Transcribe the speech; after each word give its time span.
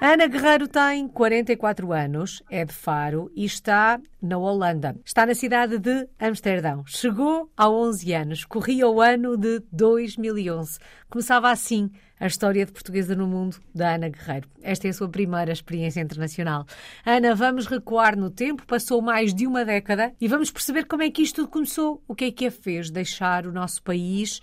Ana 0.00 0.28
Guerreiro 0.28 0.68
tem 0.68 1.08
44 1.08 1.92
anos, 1.92 2.40
é 2.48 2.64
de 2.64 2.72
Faro 2.72 3.32
e 3.34 3.44
está 3.44 4.00
na 4.22 4.38
Holanda. 4.38 4.94
Está 5.04 5.26
na 5.26 5.34
cidade 5.34 5.76
de 5.76 6.08
Amsterdão. 6.20 6.84
Chegou 6.86 7.50
há 7.56 7.68
11 7.68 8.12
anos, 8.12 8.44
corria 8.44 8.88
o 8.88 9.00
ano 9.00 9.36
de 9.36 9.60
2011. 9.72 10.78
Começava 11.10 11.50
assim 11.50 11.90
a 12.20 12.28
história 12.28 12.64
de 12.64 12.70
portuguesa 12.70 13.16
no 13.16 13.26
mundo 13.26 13.56
da 13.74 13.96
Ana 13.96 14.08
Guerreiro. 14.08 14.48
Esta 14.62 14.86
é 14.86 14.90
a 14.90 14.94
sua 14.94 15.08
primeira 15.08 15.50
experiência 15.50 16.00
internacional. 16.00 16.64
Ana, 17.04 17.34
vamos 17.34 17.66
recuar 17.66 18.16
no 18.16 18.30
tempo, 18.30 18.64
passou 18.68 19.02
mais 19.02 19.34
de 19.34 19.48
uma 19.48 19.64
década 19.64 20.14
e 20.20 20.28
vamos 20.28 20.52
perceber 20.52 20.84
como 20.84 21.02
é 21.02 21.10
que 21.10 21.22
isto 21.22 21.42
tudo 21.42 21.48
começou. 21.48 22.00
O 22.06 22.14
que 22.14 22.26
é 22.26 22.30
que 22.30 22.46
a 22.46 22.52
fez 22.52 22.88
deixar 22.88 23.48
o 23.48 23.52
nosso 23.52 23.82
país 23.82 24.40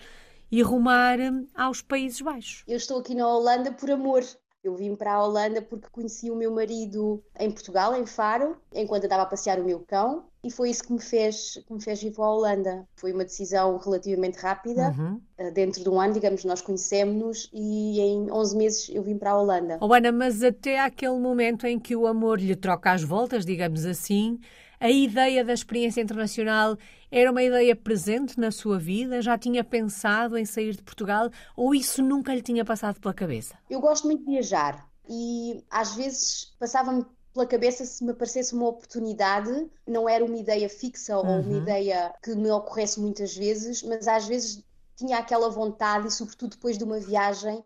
e 0.52 0.62
rumar 0.62 1.18
aos 1.56 1.82
Países 1.82 2.20
Baixos? 2.20 2.66
Eu 2.68 2.76
estou 2.76 3.00
aqui 3.00 3.16
na 3.16 3.26
Holanda 3.26 3.72
por 3.72 3.90
amor. 3.90 4.22
Eu 4.66 4.76
vim 4.76 4.96
para 4.96 5.14
a 5.14 5.24
Holanda 5.24 5.62
porque 5.62 5.88
conheci 5.92 6.32
o 6.32 6.36
meu 6.36 6.52
marido 6.52 7.24
em 7.40 7.52
Portugal, 7.52 7.96
em 7.96 8.06
Faro, 8.06 8.58
enquanto 8.74 9.04
estava 9.04 9.22
a 9.22 9.26
passear 9.28 9.60
o 9.60 9.64
meu 9.64 9.86
cão, 9.86 10.26
e 10.46 10.52
foi 10.52 10.70
isso 10.70 10.84
que 10.84 10.94
me 10.94 11.02
fez, 11.02 11.60
que 11.66 11.74
me 11.74 11.82
fez 11.82 12.04
ir 12.04 12.12
para 12.12 12.24
a 12.24 12.32
Holanda. 12.32 12.88
Foi 12.96 13.12
uma 13.12 13.26
decisão 13.26 13.78
relativamente 13.78 14.38
rápida, 14.38 14.94
uhum. 14.96 15.20
Eh, 15.38 15.50
dentro 15.50 15.84
de 15.84 15.90
um 15.90 16.00
ano, 16.00 16.14
digamos, 16.14 16.46
nós 16.46 16.62
conhecemos 16.62 17.50
e 17.52 18.00
em 18.00 18.32
11 18.32 18.56
meses 18.56 18.90
eu 18.90 19.02
vim 19.02 19.18
para 19.18 19.32
a 19.32 19.42
Holanda. 19.42 19.80
Oh 19.82 19.92
Ana, 19.92 20.12
mas 20.12 20.44
até 20.44 20.80
aquele 20.80 21.18
momento 21.18 21.66
em 21.66 21.80
que 21.80 21.96
o 21.96 22.06
amor 22.06 22.40
lhe 22.40 22.56
troca 22.56 22.92
as 22.92 23.04
voltas, 23.04 23.44
digamos 23.44 23.86
assim, 23.86 24.40
a 24.80 24.90
ideia 24.90 25.44
da 25.44 25.52
experiência 25.52 26.00
internacional 26.00 26.78
era 27.12 27.32
uma 27.32 27.42
ideia 27.42 27.76
presente 27.76 28.40
na 28.40 28.52
sua 28.52 28.78
vida? 28.78 29.24
Já 29.24 29.40
tinha 29.40 29.64
pensado 29.64 30.38
em 30.38 30.46
sair 30.46 30.76
de 30.76 30.84
Portugal 30.84 31.32
ou 31.56 31.74
isso 31.74 32.04
nunca 32.04 32.36
lhe 32.36 32.42
tinha 32.44 32.64
passado 32.64 33.00
pela 33.00 33.16
cabeça? 33.16 33.56
Eu 33.68 33.82
gosto 33.82 34.06
muito 34.06 34.24
de 34.24 34.32
viajar 34.32 34.88
e 35.10 35.64
às 35.72 35.96
vezes 35.96 36.56
passava-me 36.60 37.04
pela 37.36 37.46
cabeça 37.46 37.86
se 37.86 38.04
me 38.04 38.12
aparecesse 38.12 38.56
uma 38.56 38.68
oportunidade, 38.68 39.70
não 39.86 40.10
era 40.10 40.26
uma 40.26 40.38
ideia 40.38 40.68
fixa 40.68 41.16
uhum. 41.20 41.28
ou 41.28 41.42
uma 41.42 41.52
uhum. 41.52 41.62
ideia 41.62 42.12
que 42.24 42.34
me 42.34 42.50
ocorresse 42.50 43.00
muitas 43.00 43.36
vezes, 43.36 43.84
mas 43.84 44.08
às 44.08 44.26
vezes 44.26 44.64
tinha 44.96 45.20
aquela 45.20 45.50
vontade, 45.50 46.08
e 46.08 46.12
sobretudo 46.12 46.56
depois 46.56 46.78
de 46.78 46.84
uma 46.84 47.00
viagem, 47.00 47.64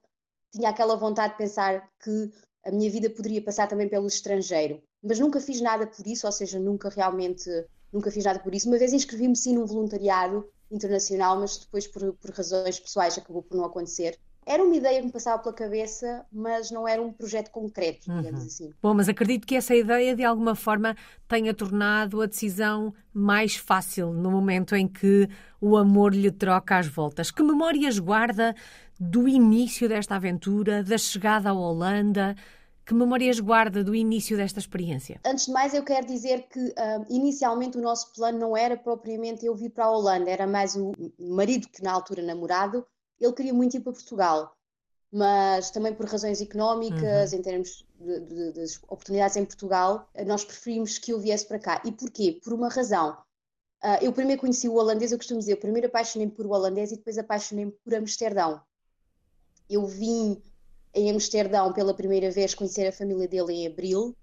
tinha 0.51 0.69
aquela 0.69 0.97
vontade 0.97 1.33
de 1.33 1.37
pensar 1.37 1.87
que 2.03 2.31
a 2.65 2.71
minha 2.71 2.91
vida 2.91 3.09
poderia 3.09 3.41
passar 3.41 3.67
também 3.67 3.87
pelo 3.87 4.07
estrangeiro 4.07 4.81
mas 5.01 5.19
nunca 5.19 5.39
fiz 5.39 5.61
nada 5.61 5.87
por 5.87 6.05
isso, 6.05 6.25
ou 6.25 6.31
seja, 6.31 6.59
nunca 6.59 6.89
realmente, 6.89 7.49
nunca 7.91 8.11
fiz 8.11 8.23
nada 8.25 8.39
por 8.39 8.53
isso. 8.53 8.67
Uma 8.67 8.77
vez 8.77 8.93
inscrevi-me 8.93 9.35
sim 9.35 9.55
num 9.55 9.65
voluntariado 9.65 10.47
internacional, 10.69 11.39
mas 11.39 11.57
depois 11.57 11.87
por, 11.87 12.13
por 12.13 12.31
razões 12.31 12.79
pessoais 12.79 13.17
acabou 13.17 13.41
por 13.41 13.55
não 13.55 13.65
acontecer. 13.65 14.19
Era 14.49 14.63
uma 14.63 14.75
ideia 14.75 14.99
que 14.99 15.05
me 15.05 15.11
passava 15.11 15.43
pela 15.43 15.53
cabeça, 15.53 16.25
mas 16.31 16.71
não 16.71 16.87
era 16.87 16.99
um 16.99 17.13
projeto 17.13 17.51
concreto, 17.51 18.11
digamos 18.11 18.41
uhum. 18.41 18.47
assim. 18.47 18.73
Bom, 18.81 18.95
mas 18.95 19.07
acredito 19.07 19.45
que 19.45 19.55
essa 19.55 19.75
ideia 19.75 20.15
de 20.15 20.23
alguma 20.23 20.55
forma 20.55 20.95
tenha 21.27 21.53
tornado 21.53 22.19
a 22.19 22.25
decisão 22.25 22.91
mais 23.13 23.55
fácil 23.55 24.11
no 24.11 24.31
momento 24.31 24.75
em 24.75 24.87
que 24.87 25.29
o 25.61 25.77
amor 25.77 26.15
lhe 26.15 26.31
troca 26.31 26.79
as 26.79 26.87
voltas. 26.87 27.29
Que 27.29 27.43
memórias 27.43 27.99
guarda 27.99 28.55
do 28.99 29.27
início 29.27 29.87
desta 29.87 30.15
aventura, 30.15 30.83
da 30.83 30.97
chegada 30.97 31.51
à 31.51 31.53
Holanda, 31.53 32.35
que 32.83 32.95
memórias 32.95 33.39
guarda 33.39 33.83
do 33.83 33.93
início 33.93 34.35
desta 34.35 34.57
experiência? 34.57 35.21
Antes 35.23 35.45
de 35.45 35.51
mais, 35.51 35.75
eu 35.75 35.83
quero 35.83 36.07
dizer 36.07 36.47
que 36.51 36.59
uh, 36.59 37.05
inicialmente 37.07 37.77
o 37.77 37.81
nosso 37.81 38.11
plano 38.15 38.39
não 38.39 38.57
era 38.57 38.75
propriamente 38.75 39.45
eu 39.45 39.53
vir 39.53 39.69
para 39.69 39.85
a 39.85 39.91
Holanda, 39.91 40.27
era 40.27 40.47
mais 40.47 40.75
o 40.75 40.91
marido, 41.19 41.67
que 41.67 41.83
na 41.83 41.91
altura 41.91 42.23
namorado, 42.23 42.83
ele 43.19 43.33
queria 43.33 43.53
muito 43.53 43.75
ir 43.75 43.79
para 43.81 43.93
Portugal, 43.93 44.55
mas 45.11 45.71
também 45.71 45.93
por 45.93 46.05
razões 46.05 46.41
económicas, 46.41 47.31
uhum. 47.31 47.39
em 47.39 47.41
termos 47.41 47.85
de, 47.99 48.19
de, 48.19 48.51
de, 48.53 48.79
oportunidades 48.87 49.35
em 49.37 49.45
Portugal, 49.45 50.07
nós 50.25 50.43
preferimos 50.43 50.97
que 50.97 51.11
eu 51.11 51.19
viesse 51.19 51.45
para 51.45 51.59
cá. 51.59 51.81
E 51.85 51.91
porquê? 51.91 52.39
Por 52.43 52.53
uma 52.53 52.69
razão. 52.69 53.17
Uh, 53.83 53.97
eu 54.01 54.11
primeiro 54.11 54.41
conheci 54.41 54.67
o 54.67 54.75
holandês, 54.75 55.11
eu 55.11 55.17
costumo 55.17 55.39
dizer, 55.39 55.53
eu 55.53 55.57
primeiro 55.57 55.87
apaixonei-me 55.87 56.31
por 56.31 56.45
o 56.45 56.51
holandês 56.51 56.91
e 56.91 56.97
depois 56.97 57.17
apaixonei-me 57.17 57.71
por 57.71 57.95
Amsterdão. 57.95 58.61
Eu 59.69 59.85
vim 59.87 60.41
em 60.93 61.09
Amsterdão 61.11 61.71
pela 61.71 61.93
primeira 61.93 62.29
vez, 62.29 62.53
conhecer 62.53 62.87
a 62.87 62.91
família 62.91 63.27
dele 63.27 63.53
em 63.53 63.67
abril 63.67 64.15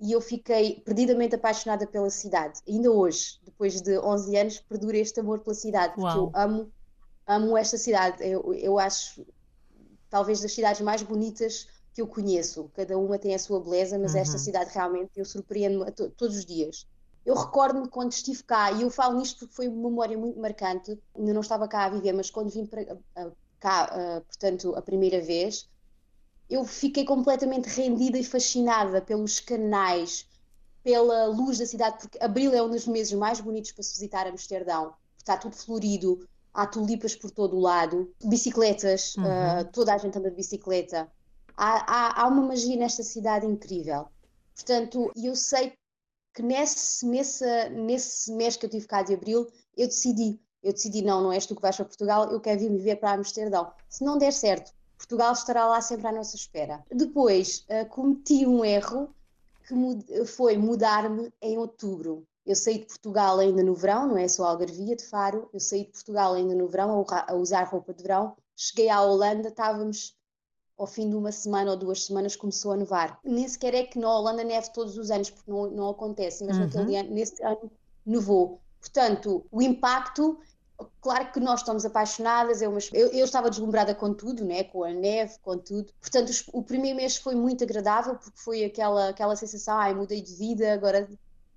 e 0.00 0.12
eu 0.12 0.20
fiquei 0.20 0.80
perdidamente 0.80 1.34
apaixonada 1.34 1.86
pela 1.86 2.10
cidade. 2.10 2.60
Ainda 2.68 2.90
hoje, 2.90 3.38
depois 3.44 3.80
de 3.80 3.98
11 3.98 4.36
anos, 4.36 4.60
perdura 4.60 4.98
este 4.98 5.20
amor 5.20 5.40
pela 5.40 5.54
cidade, 5.54 5.94
porque 5.94 6.18
Uau. 6.18 6.32
eu 6.34 6.40
amo, 6.40 6.72
amo 7.26 7.56
esta 7.56 7.78
cidade. 7.78 8.26
Eu, 8.26 8.52
eu 8.54 8.78
acho 8.78 9.26
talvez 10.08 10.40
das 10.40 10.52
cidades 10.52 10.80
mais 10.80 11.02
bonitas 11.02 11.68
que 11.92 12.00
eu 12.02 12.06
conheço. 12.06 12.70
Cada 12.74 12.98
uma 12.98 13.18
tem 13.18 13.34
a 13.34 13.38
sua 13.38 13.60
beleza, 13.60 13.98
mas 13.98 14.14
uhum. 14.14 14.20
esta 14.20 14.38
cidade 14.38 14.70
realmente 14.72 15.12
eu 15.16 15.24
surpreendo-me 15.24 15.90
to 15.92 16.10
todos 16.10 16.36
os 16.36 16.44
dias. 16.44 16.86
Eu 17.24 17.34
recordo-me 17.34 17.88
quando 17.88 18.12
estive 18.12 18.42
cá, 18.42 18.70
e 18.70 18.82
eu 18.82 18.90
falo 18.90 19.18
nisto 19.18 19.38
porque 19.40 19.54
foi 19.54 19.68
uma 19.68 19.88
memória 19.88 20.16
muito 20.18 20.38
marcante. 20.38 20.98
Ainda 21.16 21.32
não 21.32 21.40
estava 21.40 21.66
cá 21.66 21.84
a 21.84 21.88
viver, 21.88 22.12
mas 22.12 22.30
quando 22.30 22.50
vim 22.50 22.66
para, 22.66 22.84
cá, 23.58 24.22
portanto, 24.26 24.74
a 24.76 24.82
primeira 24.82 25.22
vez, 25.22 25.68
eu 26.50 26.64
fiquei 26.64 27.04
completamente 27.04 27.66
rendida 27.66 28.18
e 28.18 28.24
fascinada 28.24 29.00
pelos 29.00 29.40
canais, 29.40 30.26
pela 30.82 31.26
luz 31.26 31.58
da 31.58 31.66
cidade, 31.66 31.96
porque 31.98 32.18
abril 32.20 32.52
é 32.52 32.62
um 32.62 32.70
dos 32.70 32.86
meses 32.86 33.14
mais 33.14 33.40
bonitos 33.40 33.72
para 33.72 33.82
se 33.82 33.94
visitar 33.94 34.26
Amsterdão. 34.26 34.94
Está 35.16 35.38
tudo 35.38 35.56
florido, 35.56 36.28
há 36.54 36.66
tulipas 36.66 37.16
por 37.16 37.30
todo 37.32 37.56
o 37.56 37.60
lado, 37.60 38.14
bicicletas, 38.24 39.16
uhum. 39.16 39.24
uh, 39.24 39.64
toda 39.72 39.92
a 39.92 39.98
gente 39.98 40.16
anda 40.16 40.30
de 40.30 40.36
bicicleta. 40.36 41.10
Há, 41.56 41.84
há, 41.92 42.22
há, 42.22 42.28
uma 42.28 42.42
magia 42.42 42.76
nesta 42.76 43.02
cidade 43.02 43.44
incrível. 43.44 44.06
Portanto, 44.54 45.10
eu 45.16 45.34
sei 45.34 45.74
que 46.32 46.42
nesse, 46.42 47.04
nesse, 47.06 47.68
nesse 47.70 48.32
mês 48.32 48.56
que 48.56 48.66
eu 48.66 48.70
tive 48.70 48.86
cá 48.86 49.02
de 49.02 49.14
abril, 49.14 49.46
eu 49.76 49.88
decidi, 49.88 50.40
eu 50.62 50.72
decidi, 50.72 51.02
não, 51.02 51.22
não 51.22 51.32
és 51.32 51.44
tu 51.46 51.54
que 51.54 51.62
vais 51.62 51.76
para 51.76 51.84
Portugal, 51.84 52.30
eu 52.30 52.40
quero 52.40 52.60
vir 52.60 52.70
viver 52.70 52.96
para 52.96 53.12
Amsterdão. 53.12 53.72
Se 53.88 54.04
não 54.04 54.16
der 54.16 54.32
certo, 54.32 54.72
Portugal 54.96 55.32
estará 55.32 55.66
lá 55.66 55.80
sempre 55.80 56.06
à 56.06 56.12
nossa 56.12 56.36
espera. 56.36 56.84
Depois, 56.90 57.66
uh, 57.68 57.86
cometi 57.88 58.46
um 58.46 58.64
erro 58.64 59.14
que 59.66 60.24
foi 60.24 60.56
mudar-me 60.56 61.32
em 61.40 61.58
outubro. 61.58 62.26
Eu 62.46 62.54
saí 62.54 62.78
de 62.78 62.86
Portugal 62.86 63.38
ainda 63.38 63.62
no 63.62 63.74
verão, 63.74 64.06
não 64.06 64.18
é 64.18 64.28
só 64.28 64.44
Algarvia 64.44 64.94
de 64.94 65.04
Faro, 65.04 65.48
eu 65.52 65.60
saí 65.60 65.84
de 65.84 65.92
Portugal 65.92 66.34
ainda 66.34 66.54
no 66.54 66.68
verão 66.68 67.04
a 67.08 67.34
usar 67.34 67.64
roupa 67.64 67.94
de 67.94 68.02
verão, 68.02 68.36
cheguei 68.54 68.90
à 68.90 69.00
Holanda, 69.00 69.48
estávamos 69.48 70.16
ao 70.76 70.86
fim 70.86 71.08
de 71.08 71.16
uma 71.16 71.32
semana 71.32 71.70
ou 71.70 71.76
duas 71.76 72.04
semanas 72.04 72.36
começou 72.36 72.72
a 72.72 72.76
nevar. 72.76 73.18
Nem 73.24 73.46
sequer 73.48 73.74
é 73.74 73.84
que 73.84 73.98
na 73.98 74.12
Holanda 74.12 74.44
neve 74.44 74.72
todos 74.72 74.98
os 74.98 75.10
anos, 75.10 75.30
porque 75.30 75.50
não, 75.50 75.70
não 75.70 75.88
acontece, 75.88 76.44
mas 76.44 76.56
uhum. 76.58 76.80
ano, 76.80 77.10
nesse 77.10 77.42
ano 77.42 77.70
nevou. 78.04 78.60
Portanto, 78.80 79.46
o 79.50 79.62
impacto 79.62 80.38
Claro 81.00 81.30
que 81.30 81.38
nós 81.38 81.60
estamos 81.60 81.84
apaixonadas, 81.84 82.60
uma... 82.62 82.78
eu, 82.92 83.08
eu, 83.08 83.24
estava 83.24 83.48
deslumbrada 83.48 83.94
com 83.94 84.12
tudo, 84.12 84.44
né? 84.44 84.64
com 84.64 84.82
a 84.82 84.92
neve, 84.92 85.38
com 85.40 85.56
tudo. 85.56 85.92
Portanto, 86.00 86.30
os, 86.30 86.44
o 86.52 86.62
primeiro 86.62 86.96
mês 86.96 87.16
foi 87.16 87.34
muito 87.34 87.62
agradável, 87.62 88.16
porque 88.16 88.38
foi 88.38 88.64
aquela, 88.64 89.10
aquela 89.10 89.36
sensação, 89.36 89.76
ai, 89.76 89.94
mudei 89.94 90.20
de 90.20 90.34
vida, 90.34 90.72
agora 90.72 91.08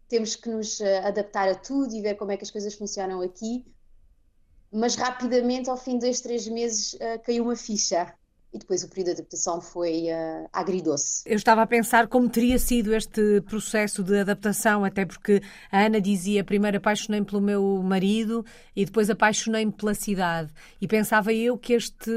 temos 0.07 0.35
que 0.35 0.50
nos 0.50 0.79
eh, 0.79 1.00
adaptar 1.00 1.50
a 1.50 1.56
tudo 1.56 1.94
e 1.94 2.01
ver 2.01 2.16
como 2.16 2.31
é 2.31 2.38
que 2.38 2.44
as 2.44 2.51
coisas 2.51 2.73
funcionam 2.73 3.22
aqui. 3.22 3.66
Mas 4.72 4.95
rapidamente, 4.95 5.69
ao 5.69 5.78
fim 5.78 5.94
de 5.94 6.06
dois, 6.06 6.22
três 6.22 6.47
meses, 6.47 6.94
uh, 6.94 7.19
caiu 7.23 7.45
uma 7.45 7.56
ficha 7.56 8.13
e 8.53 8.57
depois 8.57 8.84
o 8.84 8.90
período 8.90 9.07
de 9.07 9.12
adaptação 9.13 9.62
foi 9.62 10.06
uh, 10.06 10.50
agridoce. 10.53 11.23
Eu 11.25 11.35
estava 11.35 11.62
a 11.62 11.68
pensar 11.68 12.07
como 12.07 12.29
teria 12.29 12.57
sido 12.57 12.94
este 12.94 13.41
processo 13.41 14.03
de 14.03 14.19
adaptação, 14.19 14.83
até 14.83 15.06
porque 15.06 15.42
a 15.71 15.86
Ana 15.86 16.00
dizia 16.00 16.44
primeiro 16.44 16.77
apaixonei-me 16.77 17.25
pelo 17.25 17.42
meu 17.42 17.81
marido 17.83 18.45
e 18.75 18.86
depois 18.86 19.10
apaixonei-me 19.10 19.71
pela 19.71 19.94
cidade. 19.94 20.51
E 20.81 20.88
pensava 20.88 21.33
eu 21.33 21.57
que 21.57 21.74
este, 21.74 22.12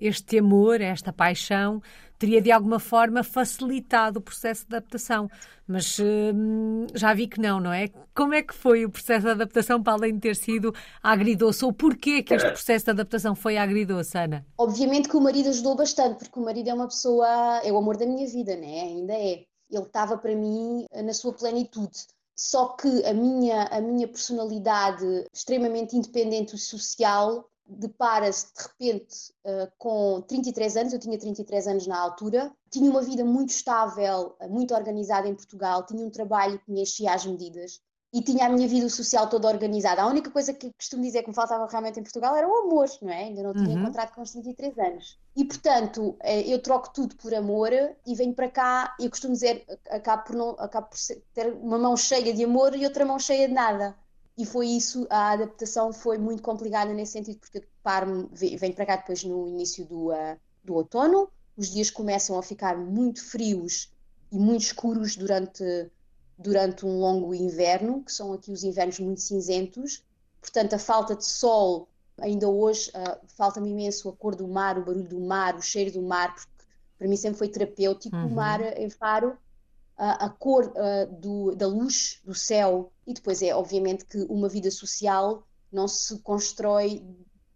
este 0.00 0.38
amor, 0.38 0.80
esta 0.80 1.12
paixão, 1.12 1.82
teria 2.18 2.40
de 2.40 2.50
alguma 2.50 2.78
forma 2.78 3.22
facilitado 3.22 4.18
o 4.18 4.22
processo 4.22 4.66
de 4.68 4.76
adaptação. 4.76 5.28
Mas 5.66 5.98
hum, 5.98 6.86
já 6.94 7.12
vi 7.12 7.26
que 7.26 7.40
não, 7.40 7.58
não 7.58 7.72
é? 7.72 7.88
Como 8.14 8.34
é 8.34 8.42
que 8.42 8.54
foi 8.54 8.84
o 8.84 8.90
processo 8.90 9.26
de 9.26 9.32
adaptação 9.32 9.82
para 9.82 9.94
além 9.94 10.14
de 10.14 10.20
ter 10.20 10.36
sido 10.36 10.72
agridoce? 11.02 11.64
Ou 11.64 11.72
porquê 11.72 12.22
que 12.22 12.34
este 12.34 12.48
processo 12.48 12.84
de 12.84 12.90
adaptação 12.92 13.34
foi 13.34 13.56
agridoce, 13.58 14.16
Ana? 14.16 14.46
Obviamente 14.58 15.08
que 15.08 15.16
o 15.16 15.20
marido 15.20 15.48
ajudou 15.48 15.74
bastante, 15.74 16.18
porque 16.18 16.38
o 16.38 16.44
marido 16.44 16.70
é 16.70 16.74
uma 16.74 16.86
pessoa, 16.86 17.60
é 17.64 17.72
o 17.72 17.76
amor 17.76 17.96
da 17.96 18.06
minha 18.06 18.26
vida, 18.28 18.56
né? 18.56 18.82
Ainda 18.82 19.14
é. 19.14 19.44
Ele 19.68 19.82
estava 19.82 20.16
para 20.16 20.34
mim 20.34 20.86
na 21.04 21.12
sua 21.12 21.32
plenitude. 21.32 22.06
Só 22.38 22.68
que 22.68 23.04
a 23.04 23.14
minha, 23.14 23.64
a 23.64 23.80
minha 23.80 24.06
personalidade 24.06 25.04
extremamente 25.32 25.96
independente 25.96 26.54
e 26.54 26.58
social 26.58 27.48
depara-se 27.66 28.46
de 28.54 28.62
repente 28.62 29.32
uh, 29.44 29.70
com 29.78 30.22
33 30.22 30.76
anos, 30.76 30.92
eu 30.92 30.98
tinha 30.98 31.18
33 31.18 31.66
anos 31.66 31.86
na 31.86 31.98
altura, 31.98 32.52
tinha 32.70 32.90
uma 32.90 33.02
vida 33.02 33.24
muito 33.24 33.50
estável, 33.50 34.36
uh, 34.40 34.48
muito 34.48 34.74
organizada 34.74 35.28
em 35.28 35.34
Portugal, 35.34 35.84
tinha 35.84 36.04
um 36.04 36.10
trabalho 36.10 36.58
que 36.58 36.70
me 36.70 36.82
enchia 36.82 37.12
às 37.12 37.26
medidas, 37.26 37.80
e 38.16 38.22
tinha 38.22 38.46
a 38.46 38.48
minha 38.48 38.66
vida 38.66 38.88
social 38.88 39.28
toda 39.28 39.46
organizada. 39.46 40.00
A 40.00 40.06
única 40.06 40.30
coisa 40.30 40.54
que 40.54 40.72
costumo 40.72 41.02
dizer 41.02 41.22
que 41.22 41.28
me 41.28 41.34
faltava 41.34 41.66
realmente 41.66 42.00
em 42.00 42.02
Portugal 42.02 42.34
era 42.34 42.48
o 42.48 42.56
amor, 42.60 42.88
não 43.02 43.12
é? 43.12 43.24
Ainda 43.24 43.42
não 43.42 43.52
tinha 43.52 43.68
uhum. 43.68 43.82
encontrado 43.82 44.14
com 44.14 44.22
os 44.22 44.30
33 44.30 44.78
anos. 44.78 45.18
E, 45.36 45.44
portanto, 45.44 46.16
eh, 46.22 46.48
eu 46.48 46.62
troco 46.62 46.90
tudo 46.94 47.14
por 47.16 47.34
amor 47.34 47.70
e 47.72 48.14
venho 48.14 48.32
para 48.32 48.48
cá 48.48 48.96
e 48.98 49.10
costumo 49.10 49.34
dizer, 49.34 49.66
acabo 49.90 50.24
por, 50.24 50.34
não, 50.34 50.50
acabo 50.58 50.88
por 50.88 50.98
ter 51.34 51.52
uma 51.60 51.78
mão 51.78 51.94
cheia 51.94 52.32
de 52.32 52.42
amor 52.42 52.74
e 52.74 52.86
outra 52.86 53.04
mão 53.04 53.18
cheia 53.18 53.48
de 53.48 53.54
nada. 53.54 53.94
E 54.38 54.44
foi 54.44 54.68
isso, 54.68 55.06
a 55.08 55.30
adaptação 55.30 55.92
foi 55.92 56.18
muito 56.18 56.42
complicada 56.42 56.92
nesse 56.92 57.12
sentido, 57.12 57.38
porque 57.38 57.62
paro 57.82 58.28
venho 58.32 58.74
para 58.74 58.84
cá 58.84 58.96
depois 58.96 59.24
no 59.24 59.48
início 59.48 59.86
do, 59.86 60.10
uh, 60.10 60.36
do 60.62 60.74
outono, 60.74 61.30
os 61.56 61.70
dias 61.70 61.90
começam 61.90 62.38
a 62.38 62.42
ficar 62.42 62.76
muito 62.76 63.24
frios 63.24 63.90
e 64.30 64.38
muito 64.38 64.62
escuros 64.62 65.16
durante 65.16 65.90
durante 66.38 66.84
um 66.84 66.98
longo 66.98 67.34
inverno, 67.34 68.04
que 68.04 68.12
são 68.12 68.30
aqui 68.34 68.52
os 68.52 68.62
invernos 68.62 68.98
muito 68.98 69.22
cinzentos. 69.22 70.04
Portanto, 70.38 70.74
a 70.74 70.78
falta 70.78 71.16
de 71.16 71.24
sol, 71.24 71.88
ainda 72.20 72.46
hoje, 72.46 72.90
uh, 72.90 73.18
falta-me 73.28 73.70
imenso 73.70 74.06
a 74.10 74.12
cor 74.12 74.34
do 74.34 74.46
mar, 74.46 74.76
o 74.76 74.84
barulho 74.84 75.08
do 75.08 75.18
mar, 75.18 75.56
o 75.56 75.62
cheiro 75.62 75.92
do 75.92 76.02
mar, 76.02 76.34
porque 76.34 76.50
para 76.98 77.08
mim 77.08 77.16
sempre 77.16 77.38
foi 77.38 77.48
terapêutico 77.48 78.14
uhum. 78.14 78.26
o 78.26 78.30
mar 78.34 78.60
em 78.78 78.90
Faro, 78.90 79.30
uh, 79.30 79.36
a 79.96 80.28
cor 80.28 80.70
do, 81.18 81.54
da 81.54 81.66
luz 81.66 82.20
do 82.22 82.34
céu. 82.34 82.92
E 83.06 83.14
depois 83.14 83.40
é, 83.42 83.54
obviamente, 83.54 84.04
que 84.04 84.18
uma 84.28 84.48
vida 84.48 84.70
social 84.70 85.46
não 85.72 85.86
se 85.86 86.18
constrói, 86.20 87.04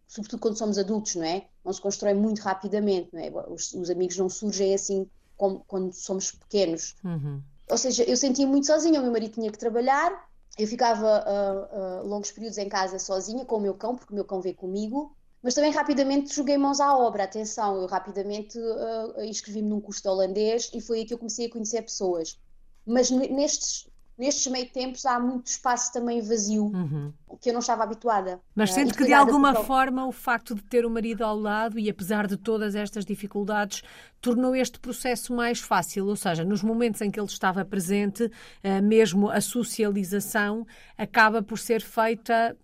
sobretudo 0.06 0.40
quando 0.40 0.58
somos 0.58 0.78
adultos, 0.78 1.16
não 1.16 1.24
é? 1.24 1.46
Não 1.64 1.72
se 1.72 1.80
constrói 1.80 2.14
muito 2.14 2.40
rapidamente, 2.40 3.10
não 3.12 3.20
é? 3.20 3.30
Os, 3.48 3.72
os 3.72 3.90
amigos 3.90 4.16
não 4.16 4.28
surgem 4.28 4.74
assim 4.74 5.08
como 5.36 5.64
quando 5.66 5.92
somos 5.92 6.32
pequenos. 6.32 6.94
Uhum. 7.02 7.42
Ou 7.70 7.78
seja, 7.78 8.02
eu 8.04 8.16
sentia 8.16 8.46
muito 8.46 8.66
sozinha, 8.66 9.00
o 9.00 9.02
meu 9.02 9.12
marido 9.12 9.34
tinha 9.34 9.50
que 9.50 9.58
trabalhar, 9.58 10.28
eu 10.58 10.66
ficava 10.66 11.24
uh, 11.24 12.02
uh, 12.02 12.06
longos 12.06 12.30
períodos 12.32 12.58
em 12.58 12.68
casa 12.68 12.98
sozinha 12.98 13.44
com 13.44 13.56
o 13.56 13.60
meu 13.60 13.74
cão, 13.74 13.96
porque 13.96 14.12
o 14.12 14.14
meu 14.14 14.24
cão 14.24 14.40
veio 14.40 14.54
comigo, 14.54 15.16
mas 15.42 15.54
também 15.54 15.70
rapidamente 15.70 16.34
joguei 16.34 16.58
mãos 16.58 16.80
à 16.80 16.94
obra. 16.96 17.24
Atenção, 17.24 17.80
eu 17.80 17.86
rapidamente 17.86 18.58
uh, 18.58 19.22
inscrevi-me 19.22 19.68
num 19.68 19.80
curso 19.80 20.02
de 20.02 20.08
holandês 20.08 20.70
e 20.74 20.80
foi 20.80 20.98
aí 20.98 21.04
que 21.06 21.14
eu 21.14 21.18
comecei 21.18 21.46
a 21.46 21.50
conhecer 21.50 21.80
pessoas. 21.82 22.38
Mas 22.84 23.10
nestes 23.10 23.88
nestes 24.20 24.52
meio 24.52 24.68
tempos 24.68 25.06
há 25.06 25.18
muito 25.18 25.46
espaço 25.46 25.90
também 25.94 26.20
vazio, 26.20 26.66
uhum. 26.66 27.10
que 27.40 27.48
eu 27.48 27.54
não 27.54 27.60
estava 27.60 27.84
habituada. 27.84 28.38
Mas 28.54 28.74
sente 28.74 28.92
uh, 28.92 28.96
que 28.96 29.06
de 29.06 29.14
alguma 29.14 29.54
forma 29.64 30.06
o 30.06 30.12
facto 30.12 30.54
de 30.54 30.62
ter 30.62 30.84
o 30.84 30.90
marido 30.90 31.24
ao 31.24 31.34
lado 31.34 31.78
e 31.78 31.88
apesar 31.88 32.26
de 32.26 32.36
todas 32.36 32.74
estas 32.74 33.06
dificuldades 33.06 33.82
tornou 34.20 34.54
este 34.54 34.78
processo 34.78 35.32
mais 35.34 35.58
fácil, 35.58 36.06
ou 36.06 36.16
seja, 36.16 36.44
nos 36.44 36.62
momentos 36.62 37.00
em 37.00 37.10
que 37.10 37.18
ele 37.18 37.26
estava 37.26 37.64
presente, 37.64 38.24
uh, 38.24 38.82
mesmo 38.82 39.30
a 39.30 39.40
socialização 39.40 40.66
acaba 40.98 41.42
por 41.42 41.58
ser 41.58 41.80
feita 41.80 42.54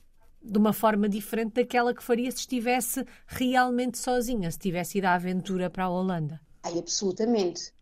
de 0.42 0.58
uma 0.58 0.74
forma 0.74 1.08
diferente 1.08 1.54
daquela 1.54 1.94
que 1.94 2.04
faria 2.04 2.30
se 2.30 2.40
estivesse 2.40 3.02
realmente 3.26 3.98
sozinha, 3.98 4.50
se 4.50 4.58
tivesse 4.58 4.98
ido 4.98 5.06
à 5.06 5.14
aventura 5.14 5.70
para 5.70 5.84
a 5.84 5.88
Holanda. 5.88 6.38
Ai, 6.62 6.78
absolutamente. 6.78 7.72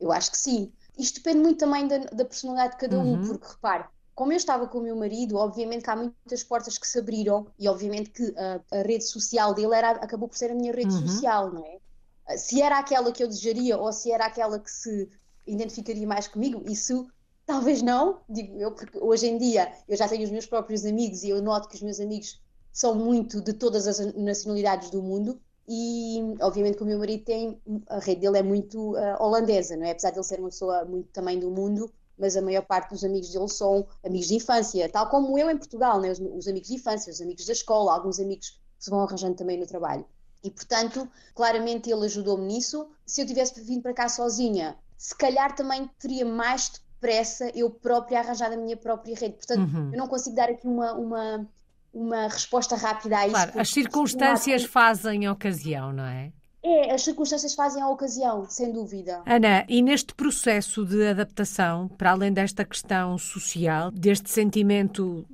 Eu 0.00 0.10
acho 0.10 0.32
que 0.32 0.36
sim. 0.36 0.72
Isto 0.98 1.16
depende 1.16 1.40
muito 1.40 1.58
também 1.58 1.86
da, 1.88 1.98
da 1.98 2.24
personalidade 2.24 2.72
de 2.72 2.78
cada 2.78 2.98
um, 2.98 3.14
uhum. 3.14 3.26
porque 3.26 3.46
repare, 3.46 3.84
como 4.14 4.32
eu 4.32 4.36
estava 4.36 4.66
com 4.68 4.78
o 4.78 4.82
meu 4.82 4.94
marido, 4.94 5.36
obviamente 5.36 5.84
que 5.84 5.90
há 5.90 5.96
muitas 5.96 6.42
portas 6.44 6.76
que 6.76 6.86
se 6.86 6.98
abriram 6.98 7.46
e 7.58 7.66
obviamente 7.68 8.10
que 8.10 8.34
a, 8.36 8.60
a 8.78 8.82
rede 8.82 9.04
social 9.04 9.54
dele 9.54 9.74
era, 9.74 9.92
acabou 9.92 10.28
por 10.28 10.36
ser 10.36 10.50
a 10.50 10.54
minha 10.54 10.72
rede 10.72 10.94
uhum. 10.94 11.08
social, 11.08 11.52
não 11.52 11.64
é? 11.64 11.78
Ah, 12.26 12.36
se 12.36 12.60
era 12.60 12.78
aquela 12.78 13.10
que 13.10 13.22
eu 13.22 13.28
desejaria 13.28 13.78
ou 13.78 13.92
se 13.92 14.12
era 14.12 14.26
aquela 14.26 14.58
que 14.58 14.70
se 14.70 15.08
identificaria 15.46 16.06
mais 16.06 16.28
comigo, 16.28 16.62
isso 16.70 17.08
talvez 17.46 17.82
não, 17.82 18.20
digo 18.28 18.58
eu, 18.58 18.72
porque 18.72 18.98
hoje 18.98 19.26
em 19.26 19.38
dia 19.38 19.72
eu 19.88 19.96
já 19.96 20.08
tenho 20.08 20.24
os 20.24 20.30
meus 20.30 20.46
próprios 20.46 20.84
amigos 20.84 21.22
e 21.22 21.30
eu 21.30 21.42
noto 21.42 21.68
que 21.68 21.76
os 21.76 21.82
meus 21.82 21.98
amigos 21.98 22.40
são 22.72 22.94
muito 22.94 23.40
de 23.40 23.52
todas 23.52 23.86
as 23.86 24.14
nacionalidades 24.14 24.90
do 24.90 25.02
mundo 25.02 25.40
e 25.74 26.36
obviamente 26.42 26.76
que 26.76 26.82
o 26.82 26.86
meu 26.86 26.98
marido 26.98 27.24
tem, 27.24 27.58
a 27.88 27.98
rede 27.98 28.20
dele 28.20 28.36
é 28.36 28.42
muito 28.42 28.92
uh, 28.92 29.16
holandesa, 29.18 29.74
não 29.74 29.86
é? 29.86 29.92
Apesar 29.92 30.10
de 30.10 30.18
ele 30.18 30.24
ser 30.24 30.38
uma 30.38 30.50
pessoa 30.50 30.84
muito 30.84 31.08
também 31.14 31.40
do 31.40 31.50
mundo, 31.50 31.90
mas 32.18 32.36
a 32.36 32.42
maior 32.42 32.62
parte 32.66 32.90
dos 32.90 33.02
amigos 33.02 33.30
dele 33.30 33.48
são 33.48 33.86
amigos 34.04 34.28
de 34.28 34.34
infância, 34.34 34.86
tal 34.90 35.08
como 35.08 35.38
eu 35.38 35.48
em 35.48 35.56
Portugal, 35.56 35.98
né? 35.98 36.10
os, 36.10 36.18
os 36.18 36.46
amigos 36.46 36.68
de 36.68 36.74
infância, 36.74 37.10
os 37.10 37.22
amigos 37.22 37.46
da 37.46 37.54
escola, 37.54 37.94
alguns 37.94 38.20
amigos 38.20 38.50
que 38.50 38.84
se 38.84 38.90
vão 38.90 39.00
arranjando 39.00 39.34
também 39.34 39.58
no 39.58 39.66
trabalho. 39.66 40.04
E 40.44 40.50
portanto, 40.50 41.08
claramente 41.34 41.90
ele 41.90 42.04
ajudou-me 42.04 42.44
nisso. 42.44 42.86
Se 43.06 43.22
eu 43.22 43.26
tivesse 43.26 43.58
vindo 43.62 43.80
para 43.80 43.94
cá 43.94 44.10
sozinha, 44.10 44.76
se 44.98 45.16
calhar 45.16 45.56
também 45.56 45.88
teria 45.98 46.26
mais 46.26 46.68
depressa 46.68 47.50
eu 47.54 47.70
própria 47.70 48.20
arranjar 48.20 48.52
a 48.52 48.56
minha 48.56 48.76
própria 48.76 49.16
rede. 49.16 49.36
Portanto, 49.36 49.74
uhum. 49.74 49.90
eu 49.90 49.98
não 49.98 50.06
consigo 50.06 50.36
dar 50.36 50.50
aqui 50.50 50.66
uma, 50.66 50.92
uma 50.92 51.48
uma 51.92 52.28
resposta 52.28 52.76
rápida 52.76 53.18
a 53.18 53.26
isso. 53.26 53.34
Claro, 53.34 53.60
as 53.60 53.70
circunstâncias 53.70 54.64
fazem 54.64 55.26
a 55.26 55.32
ocasião, 55.32 55.92
não 55.92 56.04
é? 56.04 56.32
É, 56.64 56.94
as 56.94 57.02
circunstâncias 57.02 57.54
fazem 57.54 57.82
a 57.82 57.88
ocasião, 57.88 58.48
sem 58.48 58.72
dúvida. 58.72 59.20
Ana, 59.26 59.64
e 59.68 59.82
neste 59.82 60.14
processo 60.14 60.86
de 60.86 61.08
adaptação, 61.08 61.88
para 61.88 62.12
além 62.12 62.32
desta 62.32 62.64
questão 62.64 63.18
social, 63.18 63.90
deste 63.90 64.30
sentimento 64.30 65.26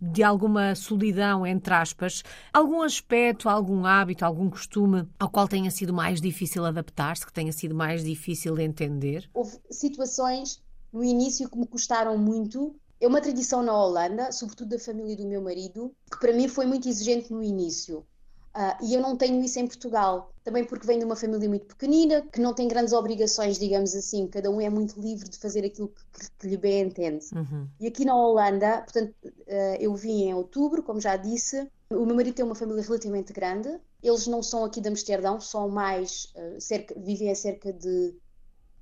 de 0.00 0.22
alguma 0.22 0.74
solidão, 0.74 1.46
entre 1.46 1.74
aspas, 1.74 2.22
algum 2.52 2.82
aspecto, 2.82 3.48
algum 3.48 3.84
hábito, 3.84 4.24
algum 4.24 4.48
costume 4.48 5.06
ao 5.18 5.28
qual 5.28 5.46
tenha 5.46 5.70
sido 5.70 5.92
mais 5.92 6.20
difícil 6.20 6.64
adaptar-se, 6.64 7.26
que 7.26 7.32
tenha 7.32 7.52
sido 7.52 7.74
mais 7.74 8.02
difícil 8.02 8.58
entender? 8.58 9.28
Houve 9.34 9.58
situações 9.70 10.62
no 10.92 11.04
início 11.04 11.50
que 11.50 11.58
me 11.58 11.66
custaram 11.66 12.16
muito, 12.16 12.74
é 13.00 13.06
uma 13.06 13.20
tradição 13.20 13.62
na 13.62 13.72
Holanda, 13.72 14.30
sobretudo 14.30 14.70
da 14.70 14.78
família 14.78 15.16
do 15.16 15.26
meu 15.26 15.40
marido, 15.40 15.94
que 16.10 16.20
para 16.20 16.32
mim 16.32 16.48
foi 16.48 16.66
muito 16.66 16.88
exigente 16.88 17.32
no 17.32 17.42
início. 17.42 18.04
Uh, 18.54 18.84
e 18.84 18.94
eu 18.94 19.00
não 19.00 19.16
tenho 19.16 19.42
isso 19.44 19.60
em 19.60 19.66
Portugal, 19.66 20.32
também 20.42 20.64
porque 20.64 20.84
venho 20.84 20.98
de 20.98 21.04
uma 21.04 21.14
família 21.14 21.48
muito 21.48 21.66
pequenina, 21.66 22.22
que 22.32 22.40
não 22.40 22.52
tem 22.52 22.66
grandes 22.66 22.92
obrigações, 22.92 23.58
digamos 23.58 23.94
assim, 23.94 24.26
cada 24.26 24.50
um 24.50 24.60
é 24.60 24.68
muito 24.68 25.00
livre 25.00 25.28
de 25.28 25.38
fazer 25.38 25.64
aquilo 25.64 25.88
que, 25.88 26.30
que, 26.36 26.48
lhe 26.48 26.56
bem 26.56 26.82
entende. 26.82 27.26
Uhum. 27.32 27.68
E 27.78 27.86
aqui 27.86 28.04
na 28.04 28.14
Holanda, 28.16 28.82
portanto, 28.82 29.14
uh, 29.24 29.76
eu 29.78 29.94
vim 29.94 30.24
em 30.24 30.34
outubro, 30.34 30.82
como 30.82 31.00
já 31.00 31.16
disse, 31.16 31.70
o 31.90 32.04
meu 32.04 32.16
marido 32.16 32.34
tem 32.34 32.44
uma 32.44 32.56
família 32.56 32.82
relativamente 32.82 33.32
grande, 33.32 33.78
eles 34.02 34.26
não 34.26 34.42
são 34.42 34.64
aqui 34.64 34.80
de 34.80 34.88
Amsterdão, 34.88 35.40
são 35.40 35.68
mais, 35.68 36.32
uh, 36.34 36.60
cerca, 36.60 36.92
vivem 36.98 37.30
a 37.30 37.36
cerca 37.36 37.72
de 37.72 38.14